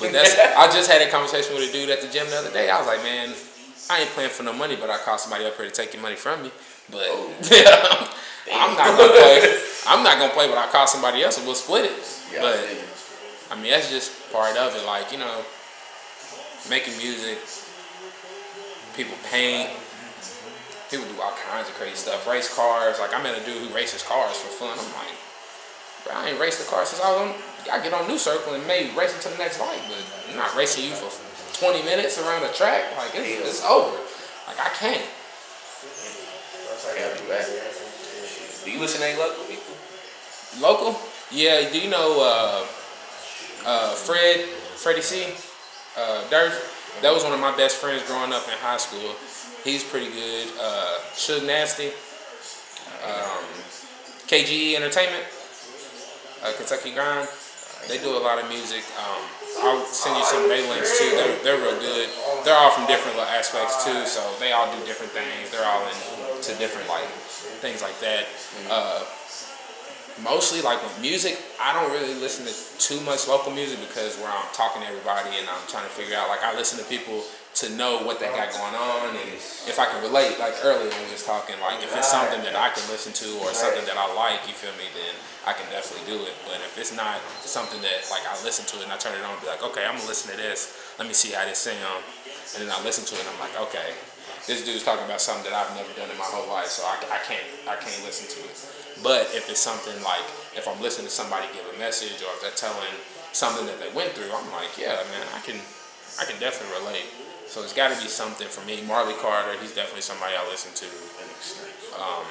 [0.00, 2.52] But that's I just had a conversation with a dude at the gym the other
[2.52, 2.70] day.
[2.70, 3.34] I was like, man,
[3.90, 6.02] I ain't playing for no money, but I call somebody up here to take your
[6.02, 6.50] money from me.
[6.90, 7.08] But
[8.52, 9.60] I'm not gonna play.
[9.86, 12.22] I'm not gonna play, but I call somebody else and we'll split it.
[12.32, 12.90] Yeah, but.
[13.50, 14.84] I mean, that's just part of it.
[14.86, 15.44] Like you know,
[16.68, 17.38] making music,
[18.96, 19.70] people paint.
[20.90, 22.26] People do all kinds of crazy stuff.
[22.26, 22.98] Race cars.
[22.98, 24.78] Like I met a dude who races cars for fun.
[24.78, 25.16] I'm like,
[26.04, 27.34] bro, I ain't raced the car since I was on.
[27.70, 30.54] I get on New Circle and maybe racing to the next light, but I'm not
[30.56, 31.10] racing you for
[31.60, 32.84] 20 minutes around the track.
[32.96, 33.96] Like it's, it's over.
[34.46, 35.06] Like I can't.
[36.84, 37.24] I gotta
[38.64, 39.74] do you listen to any local people?
[40.58, 40.98] Local?
[41.30, 41.70] Yeah.
[41.70, 42.66] Do you know uh,
[43.66, 44.40] uh, Fred?
[44.80, 45.24] Freddie C.
[45.96, 47.00] Uh, Durf?
[47.02, 49.14] That was one of my best friends growing up in high school.
[49.64, 50.48] He's pretty good.
[50.60, 51.88] Uh, Suge Nasty.
[53.04, 53.44] Um,
[54.28, 55.24] KGE Entertainment.
[56.42, 57.28] Uh, Kentucky Grind.
[57.88, 58.82] They do a lot of music.
[58.96, 59.22] Um,
[59.62, 61.10] I'll send you some of their links too.
[61.10, 62.08] They're, they're real good.
[62.44, 65.50] They're all from different aspects too, so they all do different things.
[65.50, 65.86] They're all
[66.36, 67.06] into different like
[67.62, 68.26] things like that.
[68.70, 69.04] Uh,
[70.22, 74.28] mostly like with music, I don't really listen to too much local music because where
[74.28, 77.24] I'm talking to everybody and I'm trying to figure out like I listen to people
[77.54, 79.30] to know what they got going on and
[79.70, 82.58] if I can relate like earlier when we was talking like if it's something that
[82.58, 85.14] I can listen to or something that I like, you feel me, then
[85.46, 86.34] I can definitely do it.
[86.50, 89.22] But if it's not something that like I listen to it and I turn it
[89.22, 91.62] on and be like, okay, I'm gonna listen to this, let me see how this
[91.62, 92.02] sound
[92.58, 93.94] and then I listen to it and I'm like, okay,
[94.50, 96.98] this dude's talking about something that I've never done in my whole life, so I,
[97.08, 98.56] I can't I can't listen to it.
[99.00, 100.26] But if it's something like
[100.58, 102.92] if I'm listening to somebody give a message or if they're telling
[103.30, 105.56] something that they went through, I'm like, yeah, man, I can
[106.20, 107.08] I can definitely relate.
[107.46, 108.82] So it's got to be something for me.
[108.82, 110.86] Marley Carter, he's definitely somebody I listen to.
[112.00, 112.24] Um,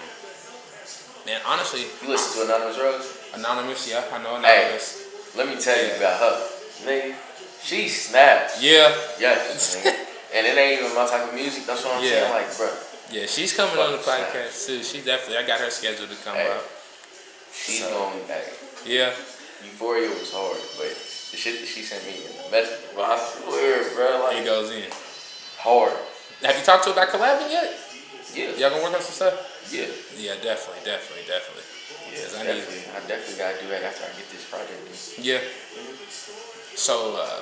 [1.26, 3.08] man, honestly, You listen to Anonymous Rose?
[3.34, 5.00] Anonymous, yeah, I know Anonymous.
[5.34, 5.38] Hey.
[5.40, 5.88] Let me tell Yeah.
[5.88, 6.48] you about her.
[6.84, 7.16] Nigga,
[7.64, 8.62] she snaps.
[8.62, 9.76] Yeah, Yes.
[10.34, 11.66] and it ain't even my type of music.
[11.66, 12.10] That's what I'm Yeah.
[12.10, 12.32] saying.
[12.34, 12.70] Like, bro,
[13.12, 14.84] yeah, she's coming on the podcast too.
[14.84, 16.50] She definitely, I got her scheduled to come Hey.
[16.50, 16.66] up.
[17.54, 18.44] she's So- going back.
[18.86, 19.14] Yeah,
[19.64, 20.90] Euphoria was hard, but
[21.32, 24.46] the shit that she sent me in the message, bro, I swear, bro, he like,
[24.46, 24.84] goes in.
[25.64, 25.96] Hard.
[26.44, 27.72] Have you talked to her about collabing yet?
[28.36, 28.52] Yeah.
[28.60, 29.36] Y'all gonna work on some stuff?
[29.72, 29.88] Yeah.
[30.20, 31.64] Yeah, definitely, definitely, definitely.
[32.12, 32.84] Yeah, Yes, I need- definitely.
[32.92, 34.76] I definitely gotta do that after I get this project.
[34.76, 35.24] done.
[35.24, 35.40] Yeah.
[36.76, 37.40] So, uh,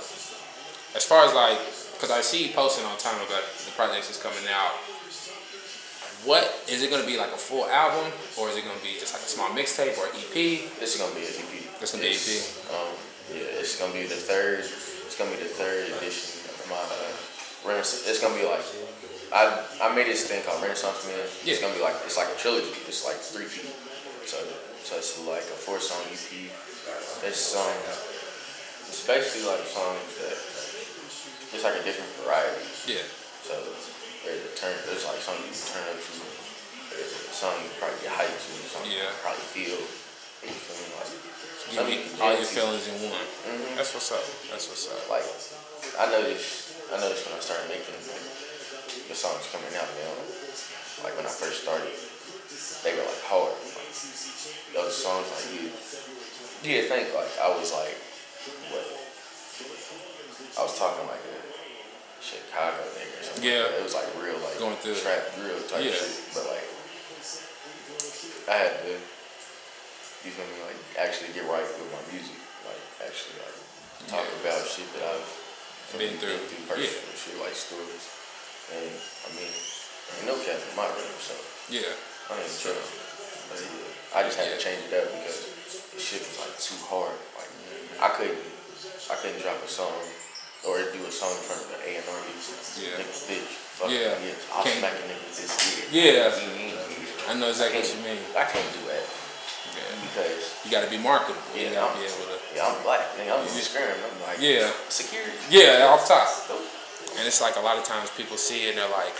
[0.96, 1.58] as far as like,
[1.98, 4.76] because I see you posting all the time about the projects that's coming out.
[6.26, 9.14] What is it to be like a full album, or is it to be just
[9.14, 10.70] like a small mixtape or EP?
[10.78, 11.66] This is gonna be an EP.
[11.82, 12.94] It's gonna be an It's, Um,
[13.34, 14.62] yeah, it's gonna be the third.
[14.62, 17.10] It's gonna be the third edition of my uh,
[17.66, 18.08] Renaissance.
[18.10, 18.64] It's gonna be like
[19.32, 21.18] I I made this thing called Renaissance Man.
[21.46, 21.54] Yeah.
[21.56, 22.74] It's gonna be like it's like a trilogy.
[22.88, 23.68] It's like three P.
[24.26, 24.38] So
[24.84, 26.50] So it's like a four song EP.
[27.24, 27.86] It's songs,
[28.90, 30.36] it's basically like songs that
[31.54, 32.66] it's like a different variety.
[32.90, 33.06] Yeah.
[33.46, 33.54] So
[34.26, 36.14] there's a turn, there's like something you can turn up to.
[36.92, 38.52] There's a song you can probably get hyped to.
[38.74, 39.14] Something you Yeah.
[39.14, 39.78] can probably feel.
[40.42, 40.90] You feel me?
[40.98, 43.28] Like You get all your feelings in one.
[43.48, 43.78] Mhm.
[43.78, 44.26] That's what's up.
[44.50, 45.02] That's what's up.
[45.08, 45.24] Like
[46.02, 46.61] I noticed,
[46.92, 48.28] I noticed when I started making like,
[49.08, 50.12] the songs coming out now.
[51.08, 51.90] Like when I first started,
[52.84, 53.56] they were like hard.
[53.56, 53.90] Like,
[54.76, 55.68] those songs like you,
[56.68, 57.96] you think like I was like
[58.72, 58.86] what?
[60.60, 61.40] I was talking like a
[62.22, 63.44] Chicago nigga or something.
[63.48, 63.72] Yeah.
[63.72, 65.96] It was like real like Going through trap drill type Yeah.
[65.96, 66.12] shit.
[66.36, 66.68] But like
[68.52, 68.94] I had to
[70.22, 72.38] you feel me, like actually get right with my music.
[72.68, 73.58] Like actually like
[74.12, 74.44] talk Yeah.
[74.46, 75.26] about shit that I've
[75.98, 76.40] Been through.
[76.72, 78.06] personal shit like stories.
[78.72, 81.36] And I mean, ain't no cap in my room, so
[81.68, 81.92] Yeah.
[82.32, 82.80] I ain't tripping.
[83.52, 85.52] But yeah, I just had to change it up because
[85.92, 87.12] the shit was like too hard.
[87.36, 87.52] Like
[88.00, 88.40] I couldn't
[89.12, 89.92] I couldn't drop a song
[90.64, 92.20] or do a song in front of an A and R
[92.80, 92.96] Yeah.
[92.96, 93.52] Nigga, bitch.
[93.76, 94.16] Fuck Yeah.
[94.16, 94.56] yeah.
[94.56, 95.92] I'll Can't- smack a nigga this shit.
[95.92, 96.32] Yeah.
[96.32, 97.30] Mm-hmm.
[97.30, 98.22] I know exactly what you mean.
[98.40, 98.91] I can't do Yeah.
[100.14, 101.42] Because You gotta be marketable.
[101.56, 102.38] You Yeah, gotta I'm- be able to.
[102.56, 103.16] yeah, I'm black.
[103.18, 103.54] Nigga, I'm Yeah.
[103.56, 103.96] just scared.
[103.96, 104.70] I'm like Yeah.
[104.90, 105.34] security.
[105.50, 106.28] Yeah, off top.
[107.18, 109.14] And it's like a lot of times people see it and they're like,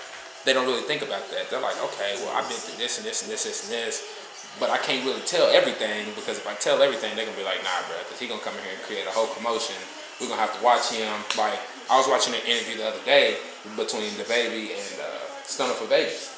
[0.46, 1.50] they don't really think about that.
[1.50, 4.02] They're like, okay, well, I've been through this and this and this, this and this,
[4.60, 7.64] but I can't really tell everything because if I tell everything, they're gonna be like,
[7.64, 9.76] nah, bro, because he gonna come in here and create a whole commotion.
[10.20, 11.14] We're gonna have to watch him.
[11.38, 13.38] Like, I was watching an interview the other day
[13.76, 15.06] between DaBaby and uh,
[15.48, 16.30] Stunna 4 Vegas.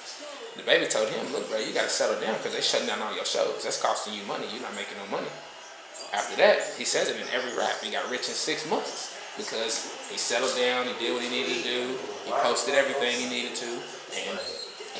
[0.57, 3.25] DaBaby told him, look, bro, you gotta settle down because they shutting down all your
[3.25, 3.63] shows.
[3.63, 4.45] That's costing you money.
[4.51, 5.31] You're not making no money.
[6.13, 7.81] After that, he says it in every rap.
[7.81, 11.57] He got rich in six months because he settled down, he did what he needed
[11.57, 13.65] to do, he posted everything he needed to,
[14.29, 14.37] and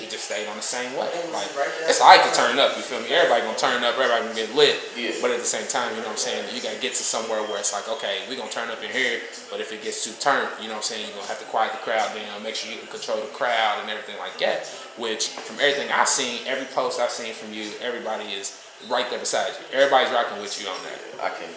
[0.04, 1.08] he just stayed on the same way.
[1.32, 1.48] Like
[1.88, 3.16] it's alright to turn up, you feel me?
[3.16, 4.76] Everybody gonna turn up, everybody gonna get lit.
[5.00, 5.16] Yeah.
[5.24, 7.39] But at the same time, you know what I'm saying, you gotta get to somewhere
[7.48, 10.12] where it's like, okay, we gonna turn up in here, but if it gets too
[10.20, 12.60] turned, you know what I'm saying, you're gonna have to quiet the crowd down, make
[12.60, 14.68] sure you can control the crowd and everything like that.
[15.00, 18.60] Which from everything I've seen, every post I've seen from you, everybody is
[18.92, 19.63] right there beside you.
[19.72, 21.00] Everybody's rocking with you on that.
[21.24, 21.48] I can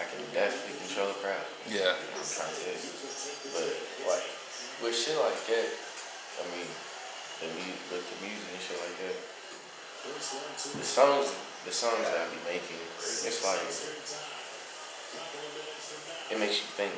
[0.00, 1.44] I can definitely control the crowd.
[1.68, 1.92] Yeah.
[1.92, 2.72] I'm trying to.
[3.52, 3.68] But
[4.08, 4.24] like
[4.80, 5.68] with shit like that,
[6.40, 6.64] I mean,
[7.40, 9.16] the mu- with the music and shit like that,
[10.76, 11.32] the songs
[11.64, 13.60] the songs that I be making, it's like
[16.30, 16.92] it makes you think.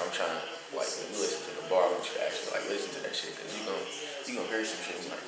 [0.00, 0.42] I'm trying to
[0.72, 3.00] like when you listen to the bar, I want you to actually like listen to
[3.04, 3.84] that shit because you gonna
[4.24, 5.26] you gonna hear some shit and be like,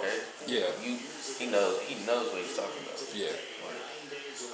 [0.00, 0.16] okay,
[0.48, 0.66] Yeah.
[0.80, 0.96] you
[1.36, 2.96] he knows he knows what he's talking about.
[3.12, 3.36] Yeah.
[3.36, 3.80] Like,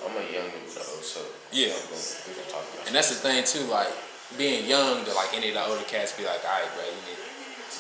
[0.03, 1.23] I'm a young dude though, so
[1.55, 1.71] Yeah.
[1.79, 3.95] I'm gonna, we gonna talk about And that's the thing too, like
[4.35, 6.99] being young to like any of the older cats be like, all right, bro, you
[7.07, 7.31] need to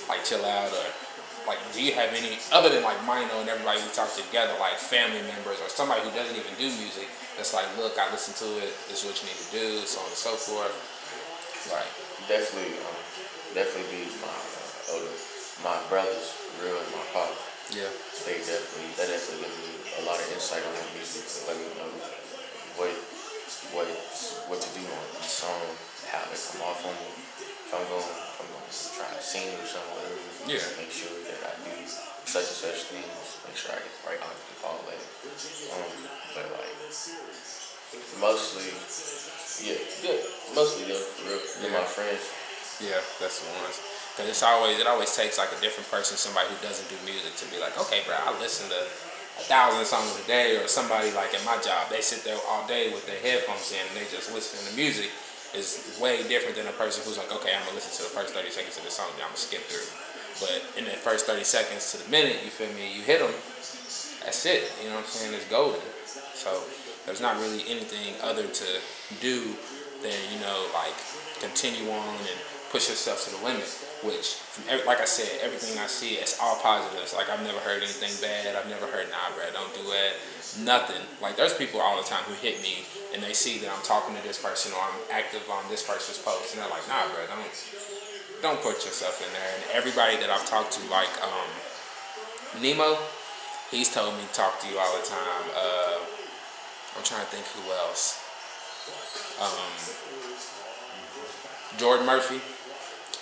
[0.07, 0.87] like chill out or
[1.47, 4.79] like do you have any other than like Mino and everybody we talk together, like
[4.79, 8.49] family members or somebody who doesn't even do music that's like, look, I listen to
[8.61, 10.75] it, this is what you need to do, so on and so forth.
[11.73, 11.89] Like,
[12.29, 12.99] definitely, um,
[13.57, 15.17] definitely be my uh, older,
[15.65, 17.33] my brothers, real, and my pop.
[17.73, 17.89] yeah.
[18.29, 21.25] They definitely, that definitely give me a lot of insight on the music.
[21.49, 21.89] Let me know
[22.77, 22.93] what,
[23.73, 23.89] what,
[24.53, 25.65] what to do on each song,
[26.13, 27.17] how to come off on it.
[27.43, 28.62] If I'm going, if I'm going
[28.97, 30.19] try to sing or something, whatever.
[30.49, 30.65] Yeah.
[30.81, 31.73] Make sure that I do
[32.27, 33.07] such and such things.
[33.47, 34.99] Make sure I get the right octave, all that.
[34.99, 35.91] Um,
[36.35, 36.75] but like,
[38.21, 38.69] mostly,
[39.63, 40.19] yeah, yeah,
[40.55, 41.41] mostly them, for real.
[41.61, 41.97] They're my Yeah.
[41.97, 42.25] friends.
[42.81, 43.79] Yeah, that's the ones.
[44.17, 47.33] Cause it's always it always takes like a different person, somebody who doesn't do music,
[47.37, 51.11] to be like, okay, bro, I listen to a thousand songs a day, or somebody
[51.13, 54.05] like at my job, they sit there all day with their headphones in and they
[54.13, 55.09] just listen to music.
[55.55, 58.33] Is way different than a person who's like, okay, I'm gonna listen to the first
[58.33, 59.85] thirty seconds of the song, then I'm gonna skip through.
[60.41, 62.89] But in that first thirty seconds to the minute, you feel me?
[62.89, 63.37] You hit them.
[64.25, 64.73] That's it.
[64.81, 65.35] You know what I'm saying?
[65.35, 65.85] It's golden.
[66.33, 66.65] So
[67.05, 68.69] there's not really anything other to
[69.21, 69.55] do
[70.01, 70.97] than you know like
[71.39, 72.41] continue on and
[72.73, 73.69] push yourself to the limit.
[74.03, 77.15] Which, from every, like I said, everything I see, it's all positives.
[77.15, 78.57] Like I've never heard anything bad.
[78.57, 80.19] I've never heard, nah, bro, don't do that.
[80.59, 81.07] Nothing.
[81.23, 82.83] Like there's people all the time who hit me
[83.15, 86.19] and they see that I'm talking to this person or I'm active on this person's
[86.19, 87.47] post, and they're like, nah, bro, don't
[88.43, 89.53] don't put yourself in there.
[89.55, 91.51] And everybody that I've talked to, like um,
[92.61, 92.99] Nemo,
[93.71, 95.45] he's told me talk to you all the time.
[95.55, 96.03] Uh,
[96.97, 98.19] I'm trying to think who else.
[99.41, 99.73] Um,
[101.79, 102.41] Jordan Murphy,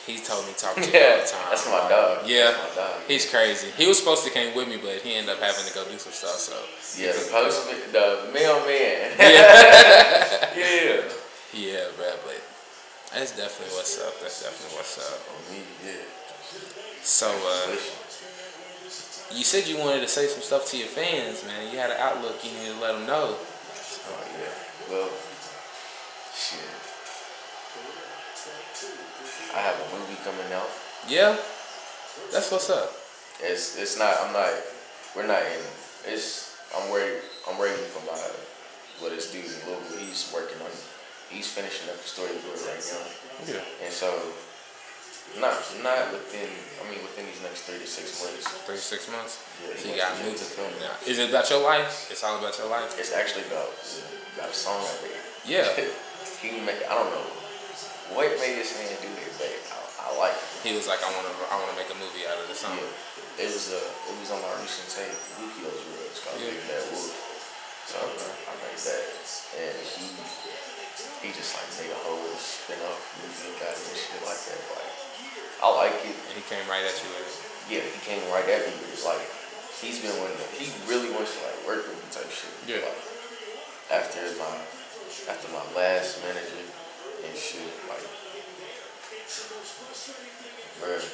[0.07, 1.47] he's told me talk to you all the time.
[1.51, 2.27] that's my dog.
[2.27, 3.01] Yeah, my dog.
[3.09, 3.69] he's crazy.
[3.77, 5.99] He was supposed to came with me, but he ended up having to go do
[5.99, 6.39] some stuff.
[6.39, 6.57] So
[7.01, 9.17] Yeah, the post, the mailman.
[9.19, 11.03] yeah, yeah.
[11.53, 12.11] yeah, bro.
[12.25, 12.41] But
[13.15, 14.15] That's definitely what's up.
[14.21, 15.21] That's definitely what's up.
[15.31, 16.03] On me, yeah.
[17.03, 17.77] So, uh,
[19.33, 21.73] you said you wanted to say some stuff to your fans, man.
[21.73, 22.37] You had an outlook.
[22.45, 23.37] You need to let them know.
[23.37, 24.53] Oh yeah.
[24.91, 25.09] Well,
[26.35, 26.59] shit.
[29.55, 30.71] I have a movie coming out.
[31.09, 31.35] Yeah,
[32.31, 32.93] that's what's up.
[33.43, 34.15] It's it's not.
[34.23, 34.53] I'm not.
[35.17, 35.63] We're not in.
[36.07, 36.55] It's.
[36.77, 37.19] I'm waiting.
[37.51, 38.19] I'm waiting for my.
[39.03, 39.99] What this dude in Louisville.
[39.99, 40.71] He's working on.
[41.33, 43.05] He's finishing up the storyboard right now.
[43.49, 43.87] Yeah.
[43.87, 44.07] And so,
[45.41, 46.47] not not within.
[46.79, 48.47] I mean, within these next three to six months.
[48.69, 49.43] Three six months.
[49.67, 50.95] Yeah, So he you got to to to film now.
[51.11, 52.07] Is it about your life?
[52.13, 52.95] It's all about your life.
[53.01, 53.73] It's actually about
[54.39, 55.19] about a song I made.
[55.43, 55.67] Yeah.
[56.39, 56.87] he made.
[56.87, 57.40] I don't know
[58.17, 60.49] what made this man do it, but I, I like it.
[60.67, 62.57] He was like, I want to, I want to make a movie out of the
[62.59, 62.75] song.
[62.77, 63.47] Yeah.
[63.47, 66.13] It was uh, it was on our recent tape, BookiosWRLD.
[66.13, 66.53] It's called Yeah.
[66.53, 67.09] Big Bad Wolf.
[67.89, 69.05] So I made that,
[69.59, 70.07] and he
[71.25, 74.61] he just like made a whole spin off movie about it and shit like that.
[74.77, 74.93] Like
[75.63, 76.17] I like it.
[76.29, 77.37] And he came right at you with it.
[77.73, 79.25] Yeah, he came right at me, but it's like
[79.81, 80.37] he's been wanting.
[80.37, 82.53] To, he really wants to like work with me type shit.
[82.69, 82.85] Yeah.
[82.85, 83.01] Like,
[84.05, 84.55] after my
[85.33, 86.63] after my last manager
[87.27, 88.05] and shit, like,
[90.81, 91.05] bruh,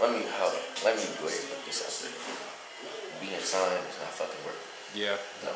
[0.00, 0.64] let me hold up.
[0.84, 2.16] Let me go ahead and put this out there.
[3.20, 4.56] Being signed is not fucking work.
[4.96, 5.16] Yeah.
[5.44, 5.52] No.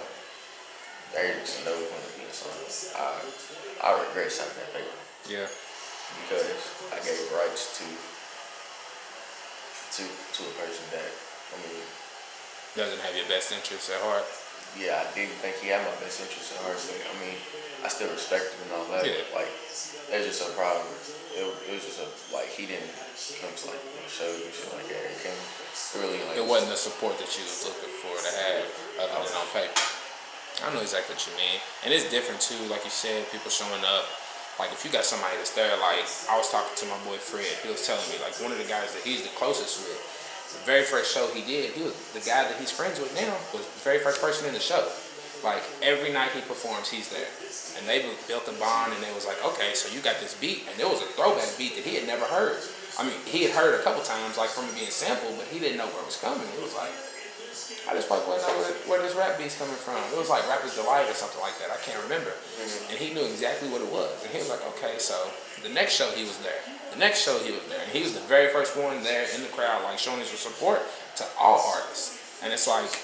[1.17, 2.69] There's no point of being signed.
[2.99, 3.25] I
[3.81, 4.99] I regret signing that paper
[5.31, 5.49] Yeah.
[6.27, 6.61] because
[6.93, 7.87] I gave rights to
[9.97, 11.09] to to a person that
[11.55, 11.81] I mean
[12.77, 14.27] Doesn't have your best interests at heart.
[14.79, 17.37] Yeah, I didn't think he had my best interest at heart, but I mean,
[17.85, 19.05] I still respect him and all that.
[19.07, 19.23] Yeah.
[19.35, 19.51] Like,
[20.11, 20.87] there's just a problem.
[21.35, 22.91] It, it was just a, like, he didn't
[23.43, 25.03] come to, like, show you know, shows and shit like that.
[25.11, 25.41] He came
[25.99, 28.67] really, like, It wasn't the support that you was looking for to have
[29.03, 29.83] other than on paper.
[30.63, 31.59] I know exactly what you mean.
[31.83, 34.07] And it's different too, like you said, people showing up.
[34.55, 37.51] Like if you got somebody that's there, like I was talking to my boy Fred,
[37.67, 39.99] he was telling me like one of the guys that he's the closest with,
[40.59, 43.35] the very first show he did, he was the guy that he's friends with now
[43.53, 44.87] was the very first person in the show.
[45.43, 47.29] Like every night he performs, he's there.
[47.77, 50.64] And they built a bond and they was like, okay, so you got this beat
[50.71, 52.57] and it was a throwback beat that he had never heard.
[52.97, 55.59] I mean, he had heard a couple times like from it being sampled, but he
[55.59, 56.47] didn't know where it was coming.
[56.47, 56.95] It was like,
[57.85, 60.01] I just like want to know where, where this rap beat's coming from.
[60.14, 61.69] It was like Rapper's Delight or something like that.
[61.69, 62.33] I can't remember.
[62.33, 62.90] Mm-hmm.
[62.90, 64.14] And he knew exactly what it was.
[64.25, 65.19] And he was like, okay, so
[65.61, 66.62] the next show he was there.
[66.95, 67.83] The next show he was there.
[67.83, 70.81] And he was the very first one there in the crowd, like showing his support
[71.17, 72.39] to all artists.
[72.43, 72.95] And it's like,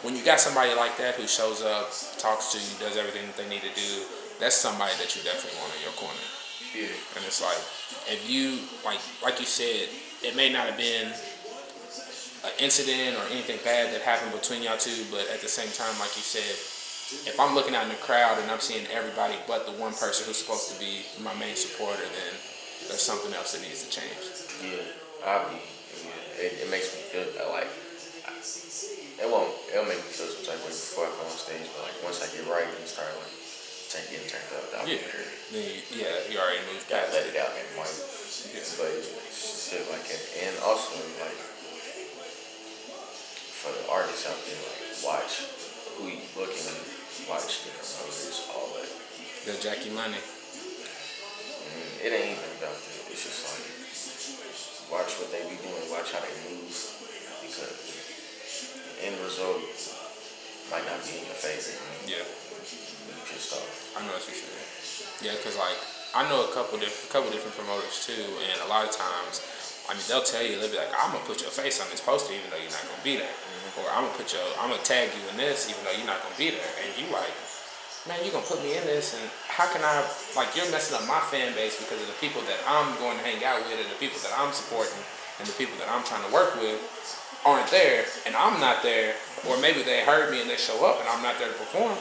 [0.00, 3.36] when you got somebody like that who shows up, talks to you, does everything that
[3.36, 4.08] they need to do,
[4.40, 6.16] that's somebody that you definitely want in your corner.
[6.72, 6.88] yeah.
[7.16, 7.60] And it's like,
[8.08, 9.88] if you like, like you said,
[10.24, 11.12] it may not have been
[12.44, 15.92] an incident or anything bad that happened between y'all two, but at the same time,
[16.00, 16.56] like you said,
[17.28, 20.26] if I'm looking out in the crowd and I'm seeing everybody but the one person
[20.26, 22.32] who's supposed to be my main supporter, then
[22.88, 24.16] there's something else that needs to change.
[24.62, 24.84] Yeah,
[25.26, 25.56] I'll be.
[25.58, 27.68] Yeah, it, it makes me feel uh, like
[29.16, 29.48] it won't.
[29.72, 31.96] It'll make me feel some type of way before I go on stage, but like
[32.04, 33.32] once I get right and start like
[34.12, 37.32] getting turned up, I'll Yeah, be then you, yeah, you already moved Gotta past let
[37.32, 37.32] it.
[37.32, 38.92] it out and like, but
[39.32, 41.40] shit like that, and also like
[43.56, 45.48] for the artists out there, like watch
[45.96, 46.76] who you booking,
[47.24, 48.88] watch the promoters, all that.
[49.48, 50.20] The Jackie Money.
[52.02, 53.02] It ain't even about that.
[53.10, 53.64] It's just like
[54.92, 56.70] watch what they be doing, watch how they move,
[57.42, 57.74] because
[59.00, 59.62] the end result
[60.70, 61.74] might not be in your favor.
[62.06, 62.22] Yeah.
[62.22, 63.96] You pissed off.
[63.96, 65.24] I know what you're saying.
[65.24, 65.78] Yeah, because like
[66.14, 69.42] I know a couple different couple different promoters too, and a lot of times,
[69.88, 72.00] I mean, they'll tell you they'll be like, "I'm gonna put your face on this
[72.00, 73.80] poster, even though you're not gonna be there," mm-hmm.
[73.80, 76.22] or "I'm gonna put your, I'm gonna tag you in this, even though you're not
[76.22, 77.32] gonna be there," and you like,
[78.08, 81.06] man, you're gonna put me in this, and how can I like you're messing up
[81.06, 83.90] my fan base because of the people that I'm going to hang out with, and
[83.90, 84.98] the people that I'm supporting,
[85.38, 86.80] and the people that I'm trying to work with
[87.44, 89.14] aren't there, and I'm not there,
[89.48, 91.94] or maybe they heard me and they show up and I'm not there to perform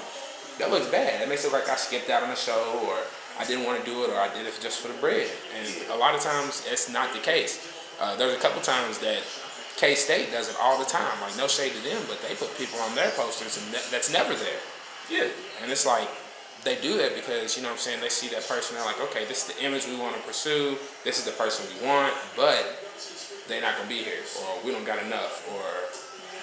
[0.60, 1.22] that looks bad.
[1.22, 2.98] It makes it look like I skipped out on the show or
[3.40, 5.30] I didn't want to do it or I did it just for the bread.
[5.58, 7.72] And a lot of times it's not the case.
[8.00, 9.24] Uh, there's a couple times that
[9.76, 11.20] K State does it all the time.
[11.22, 14.34] Like no shade to them, but they put people on their posters and that's never
[14.34, 14.60] there.
[15.10, 15.28] Yeah.
[15.62, 16.08] And it's like
[16.64, 18.76] they do that because you know what I'm saying they see that person.
[18.76, 20.78] They're like, okay, this is the image we want to pursue.
[21.04, 22.82] This is the person we want, but
[23.48, 25.62] they're not gonna be here, or we don't got enough, or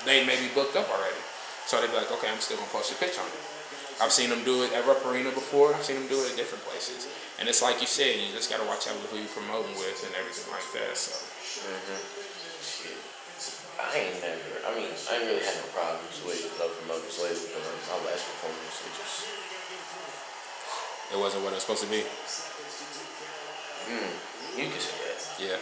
[0.06, 1.18] they may be booked up already.
[1.66, 3.42] So they be like, okay, I'm still gonna post a picture on it.
[4.00, 5.74] I've seen them do it at Rupp Arena before.
[5.74, 7.06] I've seen them do it at different places.
[7.38, 10.02] And it's like you said, you just gotta watch out with who you're promoting with
[10.06, 10.96] and everything like that.
[10.96, 11.18] So
[12.62, 13.11] Shit.
[13.80, 14.68] I ain't never.
[14.68, 17.98] I mean, I ain't really had no problems with no promoters lately, but like my
[18.08, 19.16] last performance, it just
[21.12, 22.04] it wasn't what it was supposed to be.
[23.88, 24.12] Mm,
[24.56, 25.20] you can say that.
[25.36, 25.58] Yeah.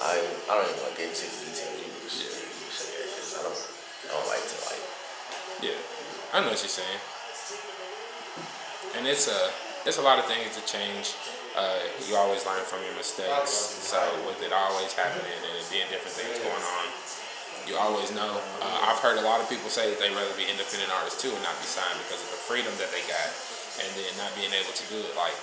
[0.00, 0.16] I
[0.48, 1.76] I don't even like getting into the details.
[1.76, 4.84] You can say, you can say that because I don't I don't like to like.
[5.60, 5.80] Yeah.
[6.32, 7.00] I know what you're saying.
[8.96, 9.40] And it's a
[9.84, 11.12] it's a lot of things to change.
[11.52, 13.52] Uh, you always learn from your mistakes.
[13.84, 16.86] So with it always happening and it being different things going on,
[17.66, 18.40] you always know.
[18.60, 21.32] Uh, I've heard a lot of people say that they rather be independent artists too
[21.32, 23.28] and not be signed because of the freedom that they got,
[23.80, 25.34] and then not being able to do it like.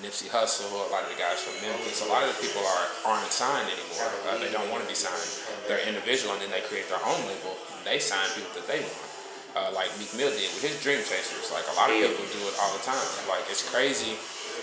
[0.00, 2.88] Nipsey Hussle, a lot of the guys from Memphis, a lot of the people are,
[3.04, 4.08] aren't signed anymore.
[4.32, 5.28] Uh, they don't want to be signed.
[5.68, 7.52] They're individual and then they create their own label.
[7.84, 9.10] They sign people that they want.
[9.52, 11.52] Uh, like Meek Mill did with his Dream Chasers.
[11.52, 13.02] Like a lot of people do it all the time.
[13.28, 14.16] Like it's crazy.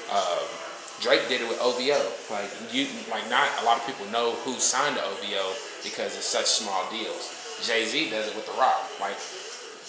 [0.09, 0.41] Um,
[1.05, 2.01] Drake did it with OVO.
[2.33, 5.53] Like you, like not a lot of people know who signed to OVO
[5.87, 7.31] because it's such small deals.
[7.63, 8.83] Jay Z does it with The Rock.
[8.99, 9.17] Like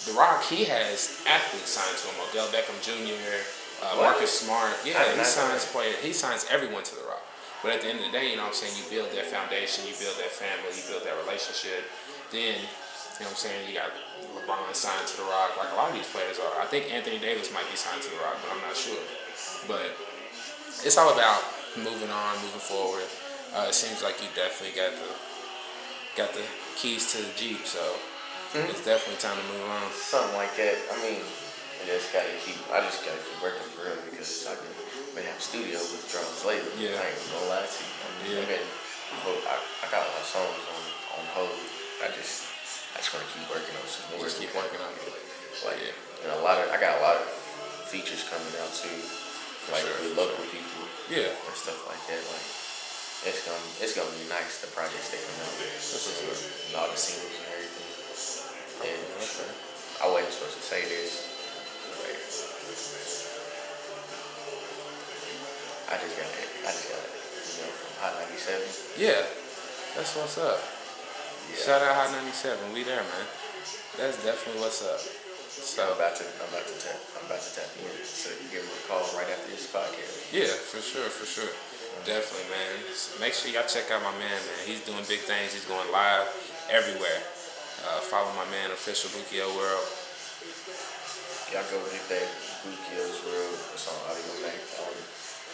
[0.07, 2.17] The Rock, he has athletes signed to him.
[2.31, 3.43] Odell Beckham Jr.,
[3.83, 4.75] uh, Marcus Smart.
[4.87, 5.93] Yeah, he signs player.
[6.01, 7.23] He signs everyone to The Rock.
[7.61, 9.27] But at the end of the day, you know what I'm saying, you build that
[9.27, 11.83] foundation, you build that family, you build that relationship.
[12.31, 13.91] Then, you know what I'm saying, you got
[14.31, 15.59] LeBron signed to The Rock.
[15.59, 16.55] Like a lot of these players are.
[16.63, 19.03] I think Anthony Davis might be signed to The Rock, but I'm not sure.
[19.67, 19.91] But
[20.87, 21.43] it's all about
[21.75, 23.07] moving on, moving forward.
[23.51, 25.11] Uh, it seems like you definitely got the
[26.19, 26.43] got the
[26.75, 28.67] keys to the Jeep, so mm-hmm.
[28.67, 29.87] it's definitely time to move on.
[29.95, 30.75] Something like that.
[30.91, 32.59] I mean, I just gotta keep.
[32.75, 34.75] I just gotta keep working for real because I've been,
[35.15, 36.75] been having studio withdrawals lately.
[36.75, 36.99] Yeah.
[36.99, 37.95] I ain't gonna lie to you.
[38.03, 38.51] I mean, yeah.
[38.51, 38.67] Been,
[39.47, 40.83] I, I got a lot of songs on
[41.23, 41.55] on hold.
[42.03, 42.51] I just
[42.91, 44.27] I just wanna keep working on some more.
[44.27, 45.15] Just keep working on it.
[45.63, 46.27] Like yeah.
[46.27, 47.31] and a lot of I got a lot of
[47.87, 48.91] features coming out too,
[49.71, 49.95] like sure.
[50.03, 50.83] with local people.
[51.07, 51.31] Yeah.
[51.31, 52.19] And stuff like that.
[52.27, 52.68] Like
[53.27, 55.51] it's gonna it's gonna be nice the projects that come out.
[55.59, 57.91] This is and all the singles and everything.
[58.87, 59.51] And okay.
[59.99, 61.27] I wasn't supposed to say this.
[61.99, 62.15] But
[65.91, 66.47] I just got it.
[66.63, 67.11] I just got it.
[67.11, 69.03] You know, from Hot 97.
[69.03, 69.27] Yeah,
[69.99, 70.63] that's what's up.
[71.51, 71.59] Yeah.
[71.59, 72.71] Shout out Hot 97.
[72.71, 73.27] We there, man.
[73.99, 75.01] That's definitely what's up.
[75.59, 77.91] So I'm about to, I'm about to tap, I'm about to tap in.
[78.07, 80.31] So you give me a call right after this podcast.
[80.31, 81.51] Yeah, for sure, for sure.
[82.05, 82.79] Definitely, man.
[83.19, 84.61] Make sure y'all check out my man, man.
[84.65, 85.53] He's doing big things.
[85.53, 86.27] He's going live
[86.71, 87.21] everywhere.
[87.85, 89.85] Uh, follow my man, official Bukio World.
[91.53, 92.27] Y'all go get that
[92.65, 93.73] BookiosWRLD.
[93.73, 94.59] It's on Audiomack.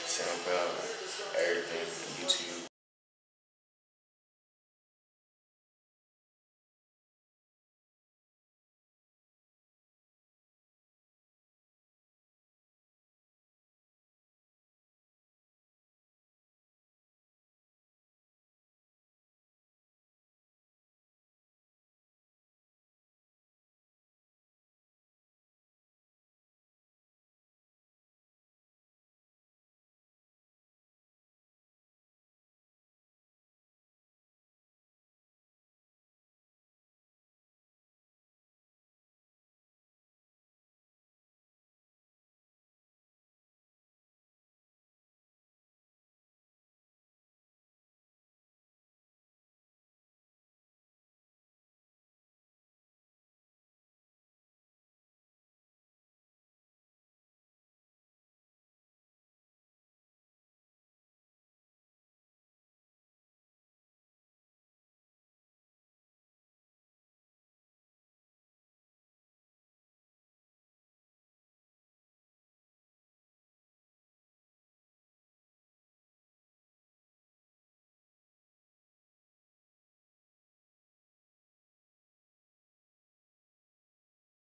[0.05, 2.64] SoundCloud, everything, YouTube.